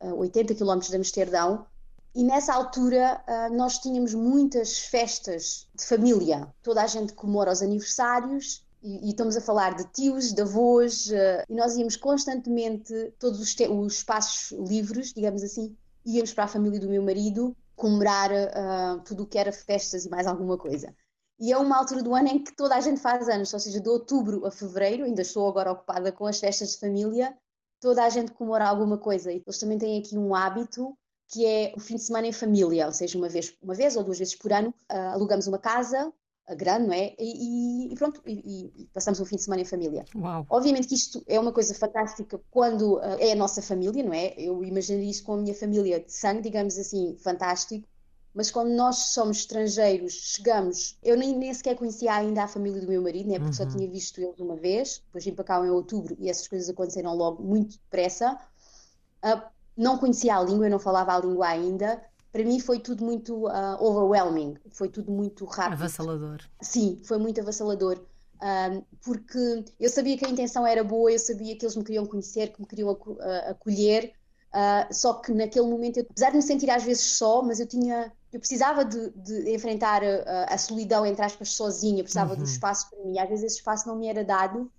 80 0.00 0.54
quilómetros 0.54 0.90
de 0.90 0.96
Amsterdão, 0.96 1.66
e 2.14 2.24
nessa 2.24 2.54
altura 2.54 3.22
uh, 3.26 3.54
nós 3.54 3.78
tínhamos 3.78 4.14
muitas 4.14 4.78
festas 4.78 5.68
de 5.74 5.84
família. 5.84 6.52
Toda 6.62 6.82
a 6.82 6.86
gente 6.86 7.12
comemora 7.12 7.52
os 7.52 7.62
aniversários 7.62 8.64
e, 8.82 9.10
estamos 9.10 9.36
a 9.36 9.40
falar 9.40 9.76
de 9.76 9.84
tios, 9.92 10.32
de 10.32 10.42
avós, 10.42 11.08
uh, 11.08 11.44
e 11.48 11.54
nós 11.54 11.76
íamos 11.76 11.96
constantemente, 11.96 13.12
todos 13.18 13.40
os, 13.40 13.54
os, 13.54 13.94
espaços 13.94 14.58
livres, 14.68 15.12
digamos 15.12 15.42
assim, 15.42 15.76
íamos 16.04 16.32
para 16.32 16.44
a 16.44 16.48
família 16.48 16.80
do 16.80 16.88
meu 16.88 17.02
marido 17.02 17.56
comemorar 17.76 18.30
uh, 18.32 19.00
tudo 19.04 19.22
o 19.22 19.26
que 19.26 19.38
era 19.38 19.52
festas 19.52 20.04
e 20.04 20.08
mais 20.08 20.26
alguma 20.26 20.58
coisa. 20.58 20.94
E 21.38 21.52
é 21.52 21.56
uma 21.56 21.76
altura 21.76 22.02
do 22.02 22.14
ano 22.14 22.28
em 22.28 22.42
que 22.42 22.54
toda 22.56 22.74
a 22.74 22.80
gente 22.80 23.00
faz 23.00 23.28
anos, 23.28 23.54
ou 23.54 23.60
seja, 23.60 23.80
de 23.80 23.88
outubro 23.88 24.44
a 24.44 24.50
fevereiro, 24.50 25.04
ainda 25.04 25.22
estou 25.22 25.48
agora 25.48 25.70
ocupada 25.70 26.10
com 26.10 26.26
as 26.26 26.40
festas 26.40 26.72
de 26.72 26.80
família, 26.80 27.36
toda 27.80 28.04
a 28.04 28.08
gente 28.08 28.32
comemora 28.32 28.66
alguma 28.66 28.98
coisa. 28.98 29.30
E 29.30 29.40
eles 29.46 29.58
também 29.58 29.78
têm 29.78 30.00
aqui 30.00 30.18
um 30.18 30.34
hábito 30.34 30.98
que 31.28 31.44
é 31.44 31.72
o 31.76 31.80
fim 31.80 31.96
de 31.96 32.02
semana 32.02 32.26
em 32.26 32.32
família, 32.32 32.86
ou 32.86 32.92
seja, 32.92 33.18
uma 33.18 33.28
vez, 33.28 33.54
uma 33.62 33.74
vez 33.74 33.96
ou 33.96 34.02
duas 34.02 34.18
vezes 34.18 34.34
por 34.34 34.52
ano, 34.52 34.70
uh, 34.90 35.12
alugamos 35.12 35.46
uma 35.46 35.58
casa 35.58 36.12
grande, 36.54 36.86
não 36.86 36.94
é? 36.94 37.14
E, 37.18 37.92
e 37.92 37.94
pronto, 37.94 38.22
e, 38.26 38.72
e, 38.74 38.86
passamos 38.86 39.20
um 39.20 39.24
fim 39.24 39.36
de 39.36 39.42
semana 39.42 39.62
em 39.62 39.64
família. 39.64 40.04
Uau. 40.14 40.46
Obviamente 40.48 40.88
que 40.88 40.94
isto 40.94 41.22
é 41.26 41.38
uma 41.38 41.52
coisa 41.52 41.74
fantástica 41.74 42.40
quando 42.50 42.94
uh, 42.96 43.18
é 43.18 43.32
a 43.32 43.36
nossa 43.36 43.60
família, 43.60 44.02
não 44.02 44.12
é? 44.12 44.34
Eu 44.36 44.64
imaginaria 44.64 45.10
isto 45.10 45.24
com 45.24 45.34
a 45.34 45.36
minha 45.36 45.54
família 45.54 46.00
de 46.00 46.12
sangue, 46.12 46.42
digamos 46.42 46.78
assim, 46.78 47.16
fantástico. 47.18 47.86
Mas 48.34 48.50
quando 48.50 48.70
nós 48.70 48.96
somos 49.12 49.38
estrangeiros, 49.38 50.12
chegamos. 50.12 50.96
Eu 51.02 51.16
nem, 51.16 51.36
nem 51.36 51.52
sequer 51.52 51.74
conhecia 51.76 52.14
ainda 52.14 52.44
a 52.44 52.48
família 52.48 52.80
do 52.80 52.86
meu 52.86 53.02
marido, 53.02 53.28
né? 53.28 53.38
porque 53.38 53.50
uhum. 53.50 53.52
só 53.52 53.66
tinha 53.66 53.88
visto 53.90 54.20
eles 54.20 54.38
uma 54.38 54.54
vez. 54.54 55.02
Depois 55.06 55.24
vim 55.24 55.34
para 55.34 55.44
cá 55.44 55.66
em 55.66 55.70
outubro 55.70 56.16
e 56.20 56.30
essas 56.30 56.46
coisas 56.46 56.68
aconteceram 56.68 57.14
logo 57.14 57.42
muito 57.42 57.78
depressa. 57.78 58.38
Uh, 59.24 59.42
não 59.78 59.96
conhecia 59.96 60.36
a 60.36 60.42
língua, 60.42 60.66
eu 60.66 60.70
não 60.70 60.78
falava 60.80 61.14
a 61.14 61.20
língua 61.20 61.46
ainda. 61.46 62.02
Para 62.32 62.44
mim 62.44 62.58
foi 62.58 62.80
tudo 62.80 63.04
muito 63.04 63.46
uh, 63.46 63.80
overwhelming, 63.80 64.56
foi 64.72 64.88
tudo 64.88 65.10
muito 65.10 65.44
rápido. 65.44 65.74
Avassalador. 65.74 66.40
Sim, 66.60 67.00
foi 67.04 67.16
muito 67.16 67.40
avassalador. 67.40 68.04
Um, 68.40 68.82
porque 69.02 69.64
eu 69.80 69.88
sabia 69.88 70.16
que 70.16 70.24
a 70.24 70.28
intenção 70.28 70.66
era 70.66 70.84
boa, 70.84 71.10
eu 71.10 71.18
sabia 71.18 71.56
que 71.56 71.64
eles 71.64 71.76
me 71.76 71.84
queriam 71.84 72.06
conhecer, 72.06 72.52
que 72.52 72.60
me 72.60 72.66
queriam 72.66 72.90
acolher, 73.48 74.12
uh, 74.52 74.92
só 74.94 75.14
que 75.14 75.32
naquele 75.32 75.66
momento, 75.66 75.98
eu, 75.98 76.06
apesar 76.08 76.30
de 76.30 76.36
me 76.36 76.42
sentir 76.42 76.70
às 76.70 76.84
vezes 76.84 77.02
só, 77.02 77.42
mas 77.42 77.58
eu 77.58 77.66
tinha, 77.66 78.12
eu 78.32 78.38
precisava 78.38 78.84
de, 78.84 79.10
de 79.10 79.54
enfrentar 79.54 80.02
a, 80.04 80.54
a, 80.54 80.58
solidão, 80.58 81.04
entre 81.04 81.24
aspas, 81.24 81.50
sozinha, 81.50 82.04
precisava 82.04 82.34
uhum. 82.34 82.38
do 82.38 82.44
espaço 82.44 82.90
para 82.90 83.04
mim, 83.04 83.18
às 83.18 83.28
vezes 83.28 83.44
esse 83.44 83.56
espaço 83.56 83.88
não 83.88 83.96
me 83.96 84.06
era 84.06 84.24
dado, 84.24 84.70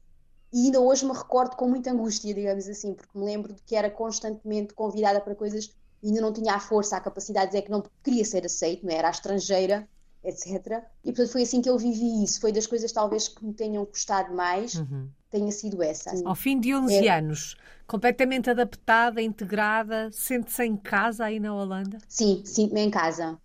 e 0.52 0.66
ainda 0.66 0.80
hoje 0.80 1.06
me 1.06 1.14
recordo 1.14 1.56
com 1.56 1.68
muita 1.68 1.92
angústia, 1.92 2.34
digamos 2.34 2.68
assim, 2.68 2.94
porque 2.94 3.18
me 3.18 3.26
lembro 3.26 3.54
de 3.54 3.62
que 3.62 3.76
era 3.76 3.90
constantemente 3.90 4.74
convidada 4.74 5.22
para 5.22 5.36
coisas 5.36 5.72
ainda 6.04 6.22
não 6.22 6.34
tinha 6.34 6.54
a 6.54 6.60
força, 6.60 6.98
a 6.98 7.02
capacidade 7.02 7.48
de 7.48 7.52
dizer 7.52 7.62
que 7.64 7.72
não 7.72 7.84
queria 8.04 8.26
ser 8.26 8.46
aceito, 8.46 8.86
não 8.86 8.94
é? 8.94 8.98
era 8.98 9.10
estrangeira, 9.10 9.88
etc. 10.24 10.84
E 11.04 11.12
portanto 11.12 11.32
foi 11.32 11.44
assim 11.44 11.62
que 11.62 11.70
eu 11.70 11.78
vivi 11.78 12.24
isso. 12.24 12.40
Foi 12.40 12.52
das 12.52 12.68
coisas 12.68 12.92
talvez 12.92 13.28
que 13.28 13.46
me 13.46 13.54
tenham 13.54 13.86
custado 13.86 14.34
mais, 14.34 14.76
uhum. 14.76 15.10
tenha 15.30 15.52
sido 15.52 15.82
essa. 15.84 16.12
Ao 16.26 16.36
fim 16.36 16.60
de 16.60 16.74
11 16.74 17.08
é... 17.08 17.18
anos, 17.18 17.58
completamente 17.88 18.50
adaptada, 18.50 19.22
integrada, 19.22 20.10
sente-se 20.12 20.64
em 20.64 20.78
casa 20.78 21.26
aí 21.26 21.40
na 21.40 21.54
Holanda? 21.54 21.98
Sim, 22.08 22.42
sinto-me 22.46 22.82
em 22.82 22.90
casa. 22.90 23.38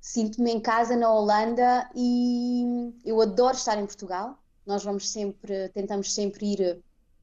Sinto-me 0.00 0.50
em 0.50 0.60
casa 0.60 0.96
na 0.96 1.12
Holanda 1.12 1.90
e 1.94 2.94
eu 3.04 3.20
adoro 3.20 3.54
estar 3.54 3.78
em 3.78 3.84
Portugal. 3.84 4.38
Nós 4.70 4.84
vamos 4.84 5.10
sempre, 5.10 5.68
tentamos 5.70 6.14
sempre 6.14 6.52
ir 6.52 6.78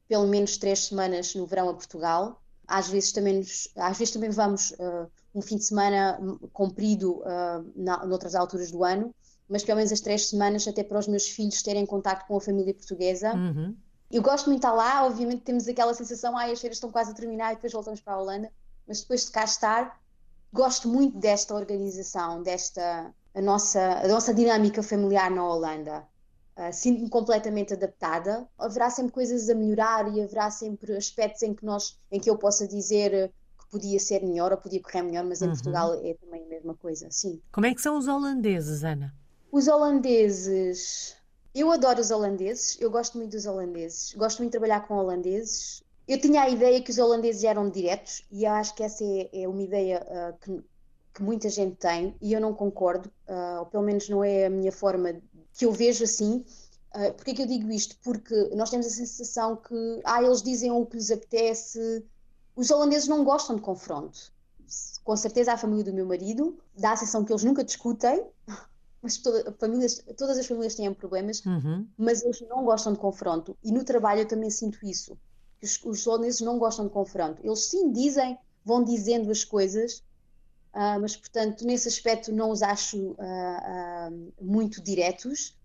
pelo 0.06 0.26
menos 0.26 0.58
três 0.58 0.86
semanas 0.86 1.34
no 1.34 1.46
verão 1.46 1.70
a 1.70 1.74
Portugal. 1.74 2.42
Às 2.66 2.88
vezes 2.88 3.10
também, 3.10 3.40
às 3.76 3.98
vezes 3.98 4.12
também 4.12 4.28
vamos 4.28 4.72
uh, 4.72 5.10
um 5.34 5.40
fim 5.40 5.56
de 5.56 5.64
semana 5.64 6.20
comprido 6.52 7.22
uh, 7.22 7.64
na, 7.74 8.04
noutras 8.04 8.34
alturas 8.34 8.70
do 8.70 8.84
ano, 8.84 9.14
mas 9.48 9.64
pelo 9.64 9.76
menos 9.76 9.90
as 9.90 10.00
três 10.00 10.28
semanas 10.28 10.68
até 10.68 10.84
para 10.84 10.98
os 10.98 11.08
meus 11.08 11.26
filhos 11.26 11.62
terem 11.62 11.86
contato 11.86 12.26
com 12.26 12.36
a 12.36 12.40
família 12.40 12.74
portuguesa. 12.74 13.32
Uhum. 13.34 13.74
Eu 14.10 14.22
gosto 14.22 14.50
muito 14.50 14.60
de 14.60 14.66
estar 14.66 14.76
lá, 14.76 15.06
obviamente 15.06 15.42
temos 15.42 15.66
aquela 15.66 15.94
sensação, 15.94 16.36
ah, 16.36 16.44
as 16.44 16.60
feiras 16.60 16.76
estão 16.76 16.90
quase 16.90 17.12
a 17.12 17.14
terminar 17.14 17.52
e 17.52 17.54
depois 17.54 17.72
voltamos 17.72 18.00
para 18.00 18.12
a 18.12 18.20
Holanda, 18.20 18.52
mas 18.86 19.00
depois 19.00 19.24
de 19.24 19.30
cá 19.30 19.44
estar, 19.44 19.98
gosto 20.52 20.86
muito 20.88 21.16
desta 21.16 21.54
organização, 21.54 22.42
desta 22.42 23.10
a 23.34 23.40
nossa, 23.40 24.00
a 24.02 24.08
nossa 24.08 24.34
dinâmica 24.34 24.82
familiar 24.82 25.30
na 25.30 25.46
Holanda. 25.46 26.04
Uh, 26.58 26.72
Sinto-me 26.72 27.08
completamente 27.08 27.72
adaptada. 27.72 28.48
Haverá 28.58 28.90
sempre 28.90 29.12
coisas 29.12 29.48
a 29.48 29.54
melhorar 29.54 30.12
e 30.12 30.20
haverá 30.20 30.50
sempre 30.50 30.96
aspectos 30.96 31.42
em 31.42 31.54
que 31.54 31.64
nós, 31.64 31.96
em 32.10 32.18
que 32.18 32.28
eu 32.28 32.36
possa 32.36 32.66
dizer 32.66 33.32
que 33.56 33.70
podia 33.70 34.00
ser 34.00 34.24
melhor 34.24 34.50
ou 34.50 34.58
podia 34.58 34.82
correr 34.82 35.02
melhor, 35.02 35.24
mas 35.24 35.40
em 35.40 35.46
uhum. 35.46 35.52
Portugal 35.52 35.94
é 35.94 36.14
também 36.14 36.42
a 36.42 36.48
mesma 36.48 36.74
coisa, 36.74 37.06
sim. 37.12 37.40
Como 37.52 37.66
é 37.66 37.72
que 37.72 37.80
são 37.80 37.96
os 37.96 38.08
holandeses, 38.08 38.82
Ana? 38.82 39.14
Os 39.52 39.68
holandeses, 39.68 41.16
eu 41.54 41.70
adoro 41.70 42.00
os 42.00 42.10
holandeses, 42.10 42.76
eu 42.80 42.90
gosto 42.90 43.16
muito 43.16 43.32
dos 43.32 43.46
holandeses, 43.46 44.14
gosto 44.14 44.38
muito 44.38 44.52
de 44.52 44.58
trabalhar 44.58 44.86
com 44.86 44.94
holandeses. 44.94 45.82
Eu 46.06 46.20
tinha 46.20 46.42
a 46.42 46.48
ideia 46.48 46.82
que 46.82 46.90
os 46.90 46.98
holandeses 46.98 47.44
eram 47.44 47.70
diretos 47.70 48.24
e 48.30 48.44
eu 48.44 48.52
acho 48.52 48.74
que 48.74 48.82
essa 48.82 49.04
é, 49.04 49.28
é 49.32 49.48
uma 49.48 49.62
ideia 49.62 50.06
uh, 50.06 50.38
que, 50.38 50.64
que, 51.14 51.22
muita 51.22 51.48
gente 51.48 51.76
tem 51.76 52.14
e 52.20 52.32
eu 52.32 52.40
não 52.40 52.52
concordo, 52.52 53.10
uh, 53.28 53.60
ou 53.60 53.66
pelo 53.66 53.82
menos 53.82 54.08
não 54.08 54.22
é 54.22 54.46
a 54.46 54.50
minha 54.50 54.72
forma 54.72 55.14
que 55.54 55.64
eu 55.64 55.72
vejo 55.72 56.04
assim. 56.04 56.44
Uh, 56.94 57.12
Porquê 57.14 57.34
que 57.34 57.42
eu 57.42 57.46
digo 57.46 57.70
isto? 57.70 57.96
Porque 58.02 58.34
nós 58.54 58.70
temos 58.70 58.86
a 58.86 58.90
sensação 58.90 59.56
que 59.56 60.00
ah, 60.04 60.22
eles 60.22 60.42
dizem 60.42 60.70
o 60.70 60.86
que 60.86 60.96
lhes 60.96 61.10
apetece. 61.10 62.04
Os 62.56 62.70
holandeses 62.70 63.08
não 63.08 63.24
gostam 63.24 63.56
de 63.56 63.62
confronto. 63.62 64.32
Com 65.04 65.16
certeza 65.16 65.52
a 65.52 65.56
família 65.56 65.84
do 65.84 65.92
meu 65.92 66.06
marido 66.06 66.58
dá 66.76 66.92
a 66.92 66.96
sensação 66.96 67.24
que 67.24 67.32
eles 67.32 67.44
nunca 67.44 67.64
discutem, 67.64 68.26
mas 69.02 69.16
toda, 69.18 69.52
famílias, 69.58 70.02
todas 70.16 70.38
as 70.38 70.46
famílias 70.46 70.74
têm 70.74 70.92
problemas, 70.92 71.44
uhum. 71.44 71.86
mas 71.96 72.22
eles 72.22 72.40
não 72.42 72.64
gostam 72.64 72.92
de 72.92 72.98
confronto. 72.98 73.56
E 73.62 73.72
no 73.72 73.84
trabalho 73.84 74.22
eu 74.22 74.28
também 74.28 74.50
sinto 74.50 74.78
isso. 74.84 75.16
Os, 75.62 75.82
os 75.84 76.06
holandeses 76.06 76.40
não 76.40 76.58
gostam 76.58 76.86
de 76.86 76.92
confronto. 76.92 77.40
Eles 77.44 77.66
sim 77.66 77.90
dizem, 77.92 78.38
vão 78.64 78.84
dizendo 78.84 79.30
as 79.30 79.44
coisas, 79.44 80.02
uh, 80.78 81.00
mas 81.00 81.16
portanto 81.16 81.66
nesse 81.66 81.88
aspecto 81.88 82.32
não 82.32 82.50
os 82.50 82.62
acho 82.62 83.12
uh, 83.12 84.32
muito 84.40 84.80
diretos. 84.80 85.56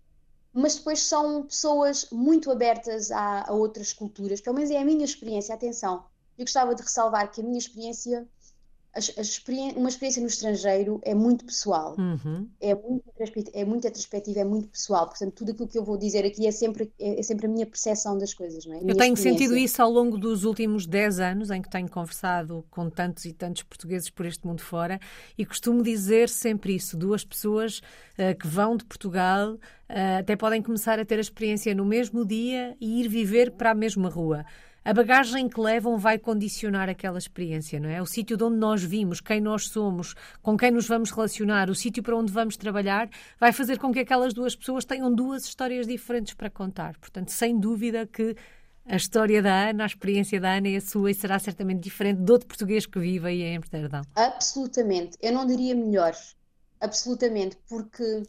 Mas 0.52 0.76
depois 0.76 1.00
são 1.00 1.44
pessoas 1.44 2.08
muito 2.12 2.50
abertas 2.50 3.10
a, 3.10 3.48
a 3.48 3.52
outras 3.52 3.92
culturas, 3.92 4.40
pelo 4.40 4.54
menos 4.56 4.70
é 4.70 4.78
a 4.78 4.84
minha 4.84 5.04
experiência. 5.04 5.54
Atenção, 5.54 6.04
eu 6.38 6.44
gostava 6.44 6.74
de 6.74 6.82
ressalvar 6.82 7.30
que 7.30 7.40
a 7.40 7.44
minha 7.44 7.58
experiência 7.58 8.28
uma 9.76 9.88
experiência 9.88 10.20
no 10.20 10.28
estrangeiro 10.28 11.00
é 11.02 11.14
muito 11.14 11.44
pessoal, 11.44 11.96
uhum. 11.98 12.48
é, 12.60 12.74
muito, 12.74 13.04
é 13.52 13.64
muito 13.64 13.84
retrospectiva, 13.84 14.40
é 14.40 14.44
muito 14.44 14.68
pessoal. 14.68 15.08
Portanto, 15.08 15.32
tudo 15.32 15.50
aquilo 15.50 15.68
que 15.68 15.78
eu 15.78 15.84
vou 15.84 15.96
dizer 15.98 16.24
aqui 16.24 16.46
é 16.46 16.52
sempre, 16.52 16.92
é, 16.98 17.18
é 17.18 17.22
sempre 17.22 17.46
a 17.46 17.48
minha 17.48 17.66
percepção 17.66 18.16
das 18.16 18.32
coisas. 18.32 18.64
Não 18.64 18.74
é? 18.74 18.80
Eu 18.86 18.96
tenho 18.96 19.16
sentido 19.16 19.56
isso 19.56 19.82
ao 19.82 19.90
longo 19.90 20.16
dos 20.16 20.44
últimos 20.44 20.86
10 20.86 21.18
anos, 21.18 21.50
em 21.50 21.60
que 21.60 21.68
tenho 21.68 21.90
conversado 21.90 22.64
com 22.70 22.88
tantos 22.88 23.24
e 23.24 23.32
tantos 23.32 23.64
portugueses 23.64 24.10
por 24.10 24.26
este 24.26 24.46
mundo 24.46 24.62
fora, 24.62 25.00
e 25.36 25.44
costumo 25.44 25.82
dizer 25.82 26.28
sempre 26.28 26.76
isso: 26.76 26.96
duas 26.96 27.24
pessoas 27.24 27.78
uh, 27.78 28.38
que 28.38 28.46
vão 28.46 28.76
de 28.76 28.84
Portugal. 28.84 29.54
Uh, 29.54 30.20
até 30.20 30.36
podem 30.36 30.62
começar 30.62 30.98
a 30.98 31.04
ter 31.04 31.16
a 31.18 31.20
experiência 31.20 31.74
no 31.74 31.84
mesmo 31.84 32.24
dia 32.24 32.76
e 32.80 33.00
ir 33.00 33.08
viver 33.08 33.50
para 33.50 33.72
a 33.72 33.74
mesma 33.74 34.08
rua 34.08 34.44
a 34.84 34.92
bagagem 34.92 35.48
que 35.48 35.58
levam 35.58 35.96
vai 35.96 36.18
condicionar 36.18 36.90
aquela 36.90 37.18
experiência, 37.18 37.80
não 37.80 37.88
é? 37.88 38.02
O 38.02 38.06
sítio 38.06 38.36
de 38.36 38.44
onde 38.44 38.58
nós 38.58 38.82
vimos, 38.82 39.20
quem 39.20 39.40
nós 39.40 39.68
somos, 39.68 40.14
com 40.42 40.56
quem 40.56 40.70
nos 40.70 40.86
vamos 40.86 41.10
relacionar, 41.10 41.70
o 41.70 41.74
sítio 41.74 42.02
para 42.02 42.14
onde 42.14 42.30
vamos 42.30 42.56
trabalhar, 42.56 43.08
vai 43.40 43.50
fazer 43.50 43.78
com 43.78 43.90
que 43.90 44.00
aquelas 44.00 44.34
duas 44.34 44.54
pessoas 44.54 44.84
tenham 44.84 45.12
duas 45.12 45.44
histórias 45.44 45.86
diferentes 45.86 46.34
para 46.34 46.50
contar. 46.50 46.98
Portanto, 46.98 47.30
sem 47.30 47.58
dúvida 47.58 48.06
que 48.06 48.36
a 48.86 48.96
história 48.96 49.40
da 49.40 49.70
Ana, 49.70 49.84
a 49.84 49.86
experiência 49.86 50.38
da 50.38 50.54
Ana 50.54 50.68
é 50.68 50.76
a 50.76 50.80
sua 50.82 51.10
e 51.10 51.14
será 51.14 51.38
certamente 51.38 51.80
diferente 51.80 52.20
de 52.20 52.30
outro 52.30 52.46
português 52.46 52.84
que 52.84 52.98
vive 52.98 53.26
aí 53.26 53.42
em 53.42 53.56
Amsterdão. 53.56 54.02
Absolutamente. 54.14 55.16
Eu 55.22 55.32
não 55.32 55.46
diria 55.46 55.74
melhor. 55.74 56.12
Absolutamente. 56.78 57.56
Porque 57.66 58.22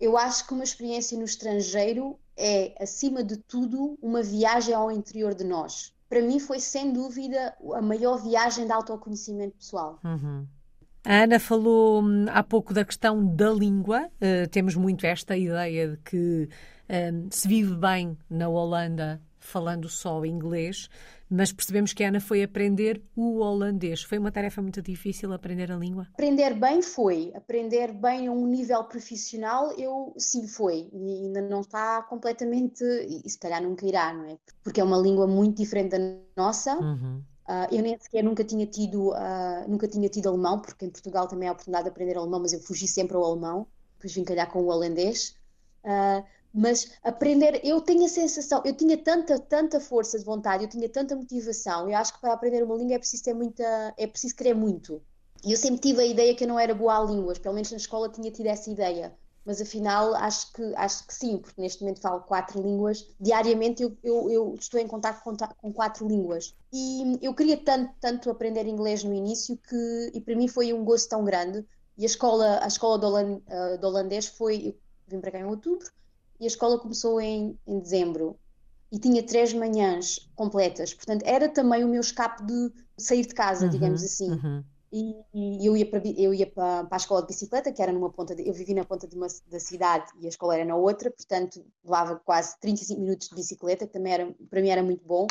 eu 0.00 0.16
acho 0.16 0.46
que 0.46 0.54
uma 0.54 0.64
experiência 0.64 1.18
no 1.18 1.26
estrangeiro 1.26 2.18
é, 2.36 2.74
acima 2.80 3.24
de 3.24 3.36
tudo, 3.36 3.98
uma 4.02 4.22
viagem 4.22 4.74
ao 4.74 4.90
interior 4.90 5.34
de 5.34 5.44
nós. 5.44 5.94
Para 6.08 6.22
mim, 6.22 6.38
foi 6.38 6.60
sem 6.60 6.92
dúvida 6.92 7.54
a 7.74 7.82
maior 7.82 8.16
viagem 8.18 8.66
de 8.66 8.72
autoconhecimento 8.72 9.56
pessoal. 9.56 9.98
Uhum. 10.04 10.46
A 11.04 11.22
Ana 11.22 11.38
falou 11.38 12.02
hum, 12.02 12.26
há 12.28 12.42
pouco 12.42 12.74
da 12.74 12.84
questão 12.84 13.24
da 13.34 13.50
língua. 13.50 14.08
Uh, 14.20 14.48
temos 14.50 14.74
muito 14.74 15.06
esta 15.06 15.36
ideia 15.36 15.88
de 15.88 15.96
que 15.98 16.48
um, 16.88 17.28
se 17.30 17.46
vive 17.46 17.74
bem 17.76 18.16
na 18.28 18.48
Holanda 18.48 19.20
falando 19.46 19.88
só 19.88 20.24
inglês 20.24 20.88
mas 21.28 21.52
percebemos 21.52 21.92
que 21.92 22.04
a 22.04 22.08
Ana 22.08 22.20
foi 22.20 22.42
aprender 22.42 23.02
o 23.16 23.38
holandês. 23.38 24.02
Foi 24.02 24.16
uma 24.16 24.30
tarefa 24.30 24.62
muito 24.62 24.80
difícil 24.80 25.32
aprender 25.32 25.72
a 25.72 25.76
língua? 25.76 26.06
Aprender 26.14 26.54
bem 26.54 26.80
foi. 26.80 27.32
Aprender 27.34 27.92
bem 27.92 28.28
a 28.28 28.32
um 28.32 28.46
nível 28.46 28.84
profissional, 28.84 29.72
eu 29.72 30.14
sim 30.16 30.46
foi. 30.46 30.88
E 30.92 31.24
ainda 31.24 31.42
não 31.42 31.62
está 31.62 32.02
completamente. 32.02 32.84
E 33.24 33.28
se 33.28 33.38
calhar 33.38 33.60
nunca 33.60 33.84
irá, 33.84 34.12
não 34.12 34.24
é? 34.24 34.38
Porque 34.62 34.80
é 34.80 34.84
uma 34.84 34.98
língua 34.98 35.26
muito 35.26 35.56
diferente 35.56 35.98
da 35.98 35.98
nossa. 36.36 36.76
Uhum. 36.76 37.22
Uh, 37.48 37.74
eu 37.74 37.82
nem 37.82 37.96
sequer 37.98 38.24
nunca 38.24 38.42
tinha 38.42 38.66
tido 38.66 39.10
uh, 39.10 39.68
nunca 39.68 39.86
tinha 39.86 40.08
tido 40.08 40.28
alemão, 40.28 40.60
porque 40.60 40.84
em 40.84 40.90
Portugal 40.90 41.28
também 41.28 41.48
há 41.48 41.52
a 41.52 41.54
oportunidade 41.54 41.84
de 41.84 41.90
aprender 41.90 42.16
alemão, 42.16 42.40
mas 42.40 42.52
eu 42.52 42.60
fugi 42.60 42.88
sempre 42.88 43.16
ao 43.16 43.24
alemão, 43.24 43.68
depois 43.94 44.12
vim 44.12 44.24
calhar 44.24 44.50
com 44.50 44.62
o 44.62 44.66
holandês. 44.66 45.36
Uh, 45.84 46.24
mas 46.56 46.90
aprender, 47.02 47.60
eu 47.62 47.82
tenho 47.82 48.06
a 48.06 48.08
sensação, 48.08 48.62
eu 48.64 48.74
tinha 48.74 48.96
tanta, 48.96 49.38
tanta 49.38 49.78
força 49.78 50.18
de 50.18 50.24
vontade, 50.24 50.64
eu 50.64 50.70
tinha 50.70 50.88
tanta 50.88 51.14
motivação, 51.14 51.86
eu 51.86 51.94
acho 51.94 52.14
que 52.14 52.20
para 52.20 52.32
aprender 52.32 52.62
uma 52.62 52.74
língua 52.74 52.94
é 52.94 52.98
preciso 52.98 53.24
ter 53.24 53.34
muita, 53.34 53.94
é 53.98 54.06
preciso 54.06 54.34
querer 54.34 54.54
muito. 54.54 55.02
E 55.44 55.52
eu 55.52 55.58
sempre 55.58 55.80
tive 55.82 56.00
a 56.00 56.06
ideia 56.06 56.34
que 56.34 56.44
eu 56.44 56.48
não 56.48 56.58
era 56.58 56.74
boa 56.74 56.96
a 56.96 57.04
línguas, 57.04 57.38
pelo 57.38 57.54
menos 57.54 57.70
na 57.70 57.76
escola 57.76 58.08
tinha 58.08 58.30
tido 58.30 58.46
essa 58.46 58.70
ideia. 58.70 59.14
Mas 59.44 59.60
afinal 59.60 60.14
acho 60.14 60.50
que, 60.54 60.74
acho 60.74 61.06
que 61.06 61.14
sim, 61.14 61.38
porque 61.38 61.60
neste 61.60 61.82
momento 61.82 62.00
falo 62.00 62.22
quatro 62.22 62.60
línguas. 62.60 63.06
Diariamente 63.20 63.82
eu, 63.82 63.96
eu, 64.02 64.30
eu 64.30 64.54
estou 64.58 64.80
em 64.80 64.88
contato 64.88 65.22
com, 65.22 65.36
com, 65.36 65.72
quatro 65.72 66.08
línguas. 66.08 66.56
E 66.72 67.18
eu 67.22 67.34
queria 67.34 67.58
tanto, 67.58 67.92
tanto 68.00 68.30
aprender 68.30 68.66
inglês 68.66 69.04
no 69.04 69.14
início 69.14 69.56
que, 69.58 70.10
e 70.12 70.20
para 70.20 70.34
mim 70.34 70.48
foi 70.48 70.72
um 70.72 70.84
gosto 70.84 71.10
tão 71.10 71.22
grande. 71.22 71.64
E 71.96 72.02
a 72.02 72.06
escola, 72.06 72.58
a 72.60 72.66
escola 72.66 72.98
do, 72.98 73.78
do 73.78 73.86
holandês 73.86 74.26
foi, 74.26 74.68
eu 74.68 74.76
vim 75.06 75.20
para 75.20 75.30
cá 75.30 75.38
em 75.38 75.44
outubro, 75.44 75.86
e 76.40 76.44
a 76.44 76.46
escola 76.46 76.78
começou 76.78 77.20
em, 77.20 77.58
em 77.66 77.78
dezembro 77.78 78.38
e 78.90 78.98
tinha 78.98 79.22
três 79.22 79.52
manhãs 79.52 80.30
completas, 80.34 80.94
portanto 80.94 81.22
era 81.24 81.48
também 81.48 81.84
o 81.84 81.88
meu 81.88 82.00
escape 82.00 82.44
de 82.44 82.72
sair 82.96 83.26
de 83.26 83.34
casa, 83.34 83.64
uhum, 83.64 83.70
digamos 83.70 84.02
assim. 84.02 84.30
Uhum. 84.30 84.64
E, 84.92 85.14
e, 85.34 85.66
eu 85.66 85.76
ia, 85.76 85.90
para, 85.90 86.00
eu 86.06 86.32
ia 86.32 86.46
para, 86.46 86.84
para, 86.84 86.96
a 86.96 86.96
escola 86.96 87.20
de 87.20 87.26
bicicleta, 87.26 87.72
que 87.72 87.82
era 87.82 87.92
numa 87.92 88.10
ponta, 88.10 88.34
de, 88.34 88.48
eu 88.48 88.54
vivi 88.54 88.72
na 88.72 88.84
ponta 88.84 89.06
de 89.06 89.16
uma, 89.16 89.26
da 89.48 89.58
cidade 89.58 90.06
e 90.20 90.26
a 90.26 90.28
escola 90.28 90.54
era 90.54 90.64
na 90.64 90.76
outra, 90.76 91.10
portanto 91.10 91.64
levava 91.84 92.16
quase 92.24 92.58
35 92.60 93.00
minutos 93.00 93.28
de 93.28 93.34
bicicleta, 93.34 93.86
que 93.86 93.92
também 93.92 94.12
era, 94.12 94.34
para 94.48 94.62
mim 94.62 94.68
era 94.68 94.82
muito 94.82 95.04
bom. 95.04 95.26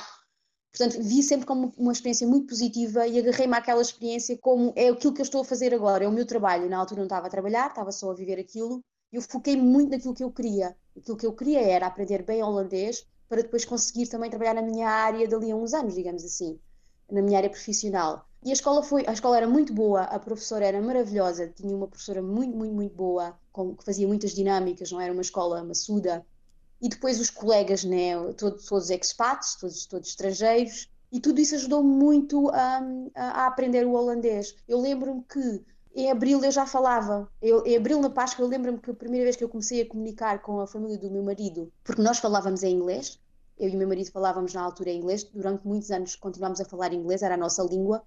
Portanto, 0.71 1.01
vi 1.01 1.23
sempre 1.23 1.45
como 1.45 1.73
uma 1.77 1.93
experiência 1.93 2.27
muito 2.27 2.47
positiva 2.47 3.07
e 3.07 3.17
agarrei-me 3.17 3.55
àquela 3.55 3.81
experiência 3.81 4.37
como 4.37 4.73
é 4.75 4.89
aquilo 4.89 5.13
que 5.13 5.21
eu 5.21 5.23
estou 5.23 5.41
a 5.41 5.45
fazer 5.45 5.73
agora, 5.73 6.03
é 6.03 6.07
o 6.07 6.11
meu 6.11 6.25
trabalho. 6.25 6.69
Na 6.69 6.77
altura 6.77 6.99
não 6.99 7.05
estava 7.05 7.27
a 7.27 7.29
trabalhar, 7.29 7.69
estava 7.69 7.93
só 7.93 8.11
a 8.11 8.13
viver 8.13 8.37
aquilo 8.37 8.83
eu 9.15 9.21
foquei 9.21 9.55
muito 9.55 9.91
naquilo 9.91 10.13
que 10.13 10.23
eu 10.23 10.31
queria. 10.31 10.75
Aquilo 10.97 11.17
que 11.17 11.25
eu 11.25 11.33
queria 11.33 11.61
era 11.61 11.87
aprender 11.87 12.23
bem 12.23 12.41
holandês 12.41 13.05
para 13.27 13.41
depois 13.41 13.65
conseguir 13.65 14.07
também 14.07 14.29
trabalhar 14.29 14.53
na 14.53 14.61
minha 14.61 14.87
área 14.87 15.27
dali 15.27 15.51
a 15.51 15.55
uns 15.55 15.73
anos, 15.73 15.95
digamos 15.95 16.23
assim, 16.23 16.59
na 17.11 17.21
minha 17.21 17.37
área 17.37 17.49
profissional. 17.49 18.25
E 18.43 18.51
a 18.51 18.53
escola 18.53 18.83
foi, 18.83 19.03
a 19.07 19.13
escola 19.13 19.37
era 19.37 19.47
muito 19.47 19.73
boa, 19.73 20.03
a 20.03 20.19
professora 20.19 20.65
era 20.65 20.79
maravilhosa, 20.81 21.47
tinha 21.47 21.75
uma 21.75 21.87
professora 21.87 22.21
muito, 22.21 22.55
muito, 22.55 22.73
muito 22.73 22.95
boa, 22.95 23.35
com, 23.51 23.75
que 23.75 23.83
fazia 23.83 24.07
muitas 24.07 24.31
dinâmicas, 24.31 24.91
não 24.91 25.01
era 25.01 25.11
uma 25.11 25.21
escola 25.21 25.63
maçuda. 25.63 26.23
E 26.79 26.87
depois 26.87 27.19
os 27.19 27.31
colegas, 27.31 27.83
né, 27.83 28.11
todos, 28.33 28.65
todos 28.65 28.89
expats, 28.91 29.55
todos, 29.55 29.85
todos 29.87 30.09
estrangeiros, 30.09 30.89
e 31.11 31.19
tudo 31.19 31.39
isso 31.39 31.55
ajudou 31.55 31.81
muito 31.81 32.49
um, 32.49 33.09
a, 33.15 33.47
aprender 33.47 33.85
o 33.87 33.93
holandês. 33.93 34.55
Eu 34.67 34.79
lembro-me 34.79 35.23
que 35.23 35.63
em 35.95 36.11
abril 36.11 36.43
eu 36.43 36.51
já 36.51 36.65
falava. 36.65 37.29
Eu, 37.41 37.65
em 37.65 37.77
abril, 37.77 38.01
na 38.01 38.09
Páscoa, 38.09 38.43
eu 38.43 38.49
lembro-me 38.49 38.79
que 38.79 38.91
a 38.91 38.93
primeira 38.93 39.23
vez 39.23 39.35
que 39.35 39.43
eu 39.43 39.49
comecei 39.49 39.81
a 39.81 39.87
comunicar 39.87 40.41
com 40.41 40.59
a 40.59 40.67
família 40.67 40.97
do 40.97 41.09
meu 41.09 41.23
marido, 41.23 41.71
porque 41.83 42.01
nós 42.01 42.19
falávamos 42.19 42.63
em 42.63 42.75
inglês, 42.75 43.19
eu 43.57 43.69
e 43.69 43.75
o 43.75 43.77
meu 43.77 43.87
marido 43.87 44.11
falávamos 44.11 44.53
na 44.53 44.61
altura 44.61 44.89
em 44.89 44.99
inglês, 44.99 45.23
durante 45.23 45.65
muitos 45.65 45.89
anos 45.91 46.15
continuámos 46.15 46.59
a 46.59 46.65
falar 46.65 46.93
inglês, 46.93 47.21
era 47.21 47.35
a 47.35 47.37
nossa 47.37 47.63
língua, 47.63 48.03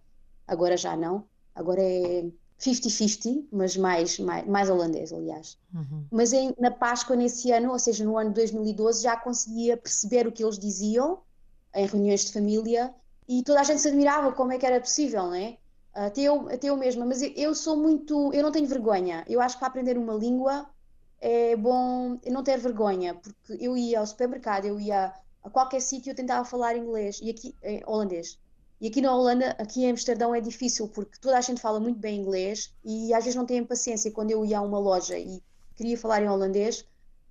agora 0.46 0.76
já 0.76 0.94
não. 0.94 1.24
Agora 1.54 1.82
é 1.82 2.26
50-50, 2.60 3.46
mas 3.50 3.76
mais, 3.76 4.18
mais, 4.18 4.46
mais, 4.46 4.68
holandês, 4.68 5.12
aliás. 5.12 5.56
Uhum. 5.74 6.04
Mas 6.10 6.32
em, 6.34 6.54
na 6.58 6.70
Páscoa, 6.70 7.16
nesse 7.16 7.50
ano, 7.50 7.72
ou 7.72 7.78
seja, 7.78 8.04
no 8.04 8.18
ano 8.18 8.30
de 8.30 8.36
2012, 8.36 9.02
já 9.02 9.16
conseguia 9.16 9.76
perceber 9.76 10.26
o 10.26 10.32
que 10.32 10.44
eles 10.44 10.58
diziam 10.58 11.20
em 11.74 11.86
reuniões 11.86 12.26
de 12.26 12.32
família 12.32 12.94
e 13.26 13.42
toda 13.42 13.60
a 13.60 13.64
gente 13.64 13.80
se 13.80 13.88
admirava 13.88 14.32
como 14.32 14.52
é 14.52 14.58
que 14.58 14.66
era 14.66 14.80
possível, 14.80 15.24
não 15.24 15.34
é? 15.34 15.56
Até 16.06 16.22
eu, 16.22 16.48
até 16.48 16.68
eu 16.68 16.76
mesma, 16.76 17.04
mas 17.04 17.20
eu 17.22 17.54
sou 17.56 17.76
muito, 17.76 18.32
eu 18.32 18.42
não 18.42 18.52
tenho 18.52 18.68
vergonha. 18.68 19.24
Eu 19.28 19.40
acho 19.40 19.56
que 19.56 19.60
para 19.60 19.68
aprender 19.68 19.98
uma 19.98 20.14
língua 20.14 20.70
é 21.20 21.56
bom 21.56 22.20
não 22.26 22.44
ter 22.44 22.56
vergonha, 22.56 23.16
porque 23.16 23.56
eu 23.60 23.76
ia 23.76 23.98
ao 23.98 24.06
supermercado, 24.06 24.64
eu 24.64 24.78
ia 24.78 25.12
a 25.42 25.50
qualquer 25.50 25.80
sítio, 25.80 26.10
eu 26.10 26.14
tentava 26.14 26.44
falar 26.44 26.76
inglês 26.76 27.18
e 27.20 27.30
aqui 27.30 27.52
é, 27.62 27.82
holandês. 27.84 28.38
E 28.80 28.86
aqui 28.86 29.00
na 29.00 29.12
Holanda, 29.12 29.56
aqui 29.58 29.84
em 29.84 29.90
Amsterdão 29.90 30.32
é 30.32 30.40
difícil 30.40 30.86
porque 30.86 31.18
toda 31.20 31.36
a 31.36 31.40
gente 31.40 31.60
fala 31.60 31.80
muito 31.80 31.98
bem 31.98 32.20
inglês 32.20 32.72
e 32.84 33.12
às 33.12 33.24
vezes 33.24 33.34
não 33.34 33.44
têm 33.44 33.64
paciência. 33.64 34.12
Quando 34.12 34.30
eu 34.30 34.44
ia 34.44 34.58
a 34.58 34.62
uma 34.62 34.78
loja 34.78 35.18
e 35.18 35.42
queria 35.74 35.98
falar 35.98 36.22
em 36.22 36.28
holandês, 36.28 36.86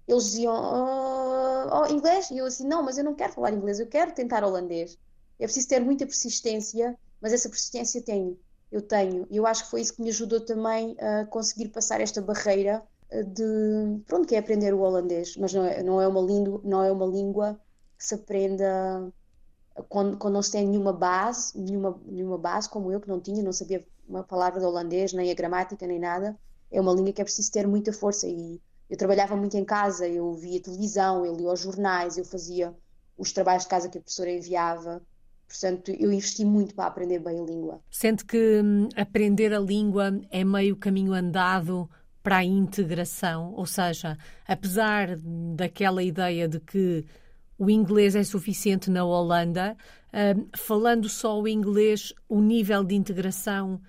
eles 0.05 0.25
diziam 0.25 0.53
oh, 0.53 1.83
oh, 1.83 1.85
inglês 1.87 2.29
e 2.31 2.37
eu 2.37 2.45
assim 2.45 2.67
não, 2.67 2.83
mas 2.83 2.97
eu 2.97 3.05
não 3.05 3.15
quero 3.15 3.31
falar 3.31 3.53
inglês, 3.53 3.79
eu 3.79 3.87
quero 3.87 4.11
tentar 4.11 4.43
holandês. 4.43 4.97
É 5.39 5.45
preciso 5.45 5.69
ter 5.69 5.79
muita 5.79 6.05
persistência, 6.05 6.97
mas 7.21 7.31
essa 7.31 7.47
persistência 7.47 8.01
tenho, 8.01 8.37
eu 8.71 8.81
tenho. 8.81 9.27
E 9.29 9.37
eu 9.37 9.45
acho 9.47 9.65
que 9.65 9.71
foi 9.71 9.81
isso 9.81 9.95
que 9.95 10.01
me 10.01 10.09
ajudou 10.09 10.41
também 10.41 10.95
a 10.99 11.25
conseguir 11.25 11.69
passar 11.69 12.01
esta 12.01 12.21
barreira 12.21 12.83
eh, 13.09 13.23
de 13.23 14.01
pronto, 14.05 14.27
que 14.27 14.35
é 14.35 14.39
aprender 14.39 14.73
o 14.73 14.79
holandês, 14.79 15.35
mas 15.37 15.53
não 15.53 15.65
é, 15.65 15.83
não 15.83 16.01
é, 16.01 16.07
uma, 16.07 16.21
língua, 16.21 16.61
não 16.63 16.83
é 16.83 16.91
uma 16.91 17.05
língua 17.05 17.59
que 17.97 18.05
se 18.05 18.15
aprenda 18.15 19.11
quando, 19.89 20.17
quando 20.17 20.33
não 20.33 20.41
se 20.41 20.51
tem 20.51 20.67
nenhuma 20.67 20.93
base, 20.93 21.57
nenhuma, 21.57 21.99
nenhuma 22.05 22.37
base 22.37 22.69
como 22.69 22.91
eu, 22.91 22.99
que 22.99 23.07
não 23.07 23.19
tinha, 23.19 23.43
não 23.43 23.53
sabia 23.53 23.85
uma 24.07 24.23
palavra 24.23 24.59
de 24.59 24.65
holandês, 24.65 25.13
nem 25.13 25.31
a 25.31 25.33
gramática, 25.33 25.85
nem 25.85 25.99
nada. 25.99 26.37
É 26.71 26.81
uma 26.81 26.93
língua 26.93 27.13
que 27.13 27.21
é 27.21 27.23
preciso 27.23 27.51
ter 27.51 27.67
muita 27.67 27.93
força 27.93 28.27
e 28.27 28.61
eu 28.89 28.97
trabalhava 28.97 29.35
muito 29.35 29.55
em 29.57 29.65
casa, 29.65 30.07
eu 30.07 30.33
via 30.33 30.61
televisão, 30.61 31.25
eu 31.25 31.35
lia 31.35 31.51
os 31.51 31.59
jornais, 31.59 32.17
eu 32.17 32.25
fazia 32.25 32.75
os 33.17 33.31
trabalhos 33.31 33.63
de 33.63 33.69
casa 33.69 33.89
que 33.89 33.97
a 33.97 34.01
professora 34.01 34.31
enviava. 34.31 35.01
Portanto, 35.47 35.91
eu 35.91 36.11
investi 36.11 36.43
muito 36.43 36.75
para 36.75 36.87
aprender 36.87 37.19
bem 37.19 37.39
a 37.39 37.43
língua. 37.43 37.81
Sente 37.89 38.25
que 38.25 38.61
hum, 38.61 38.89
aprender 38.95 39.53
a 39.53 39.59
língua 39.59 40.19
é 40.29 40.43
meio 40.43 40.75
caminho 40.75 41.13
andado 41.13 41.89
para 42.21 42.37
a 42.37 42.43
integração? 42.43 43.53
Ou 43.53 43.65
seja, 43.65 44.17
apesar 44.45 45.17
daquela 45.55 46.03
ideia 46.03 46.47
de 46.47 46.59
que 46.59 47.05
o 47.57 47.69
inglês 47.69 48.15
é 48.15 48.23
suficiente 48.23 48.91
na 48.91 49.05
Holanda, 49.05 49.77
hum, 50.13 50.47
falando 50.55 51.07
só 51.07 51.39
o 51.39 51.47
inglês, 51.47 52.13
o 52.27 52.41
nível 52.41 52.83
de 52.83 52.95
integração 52.95 53.79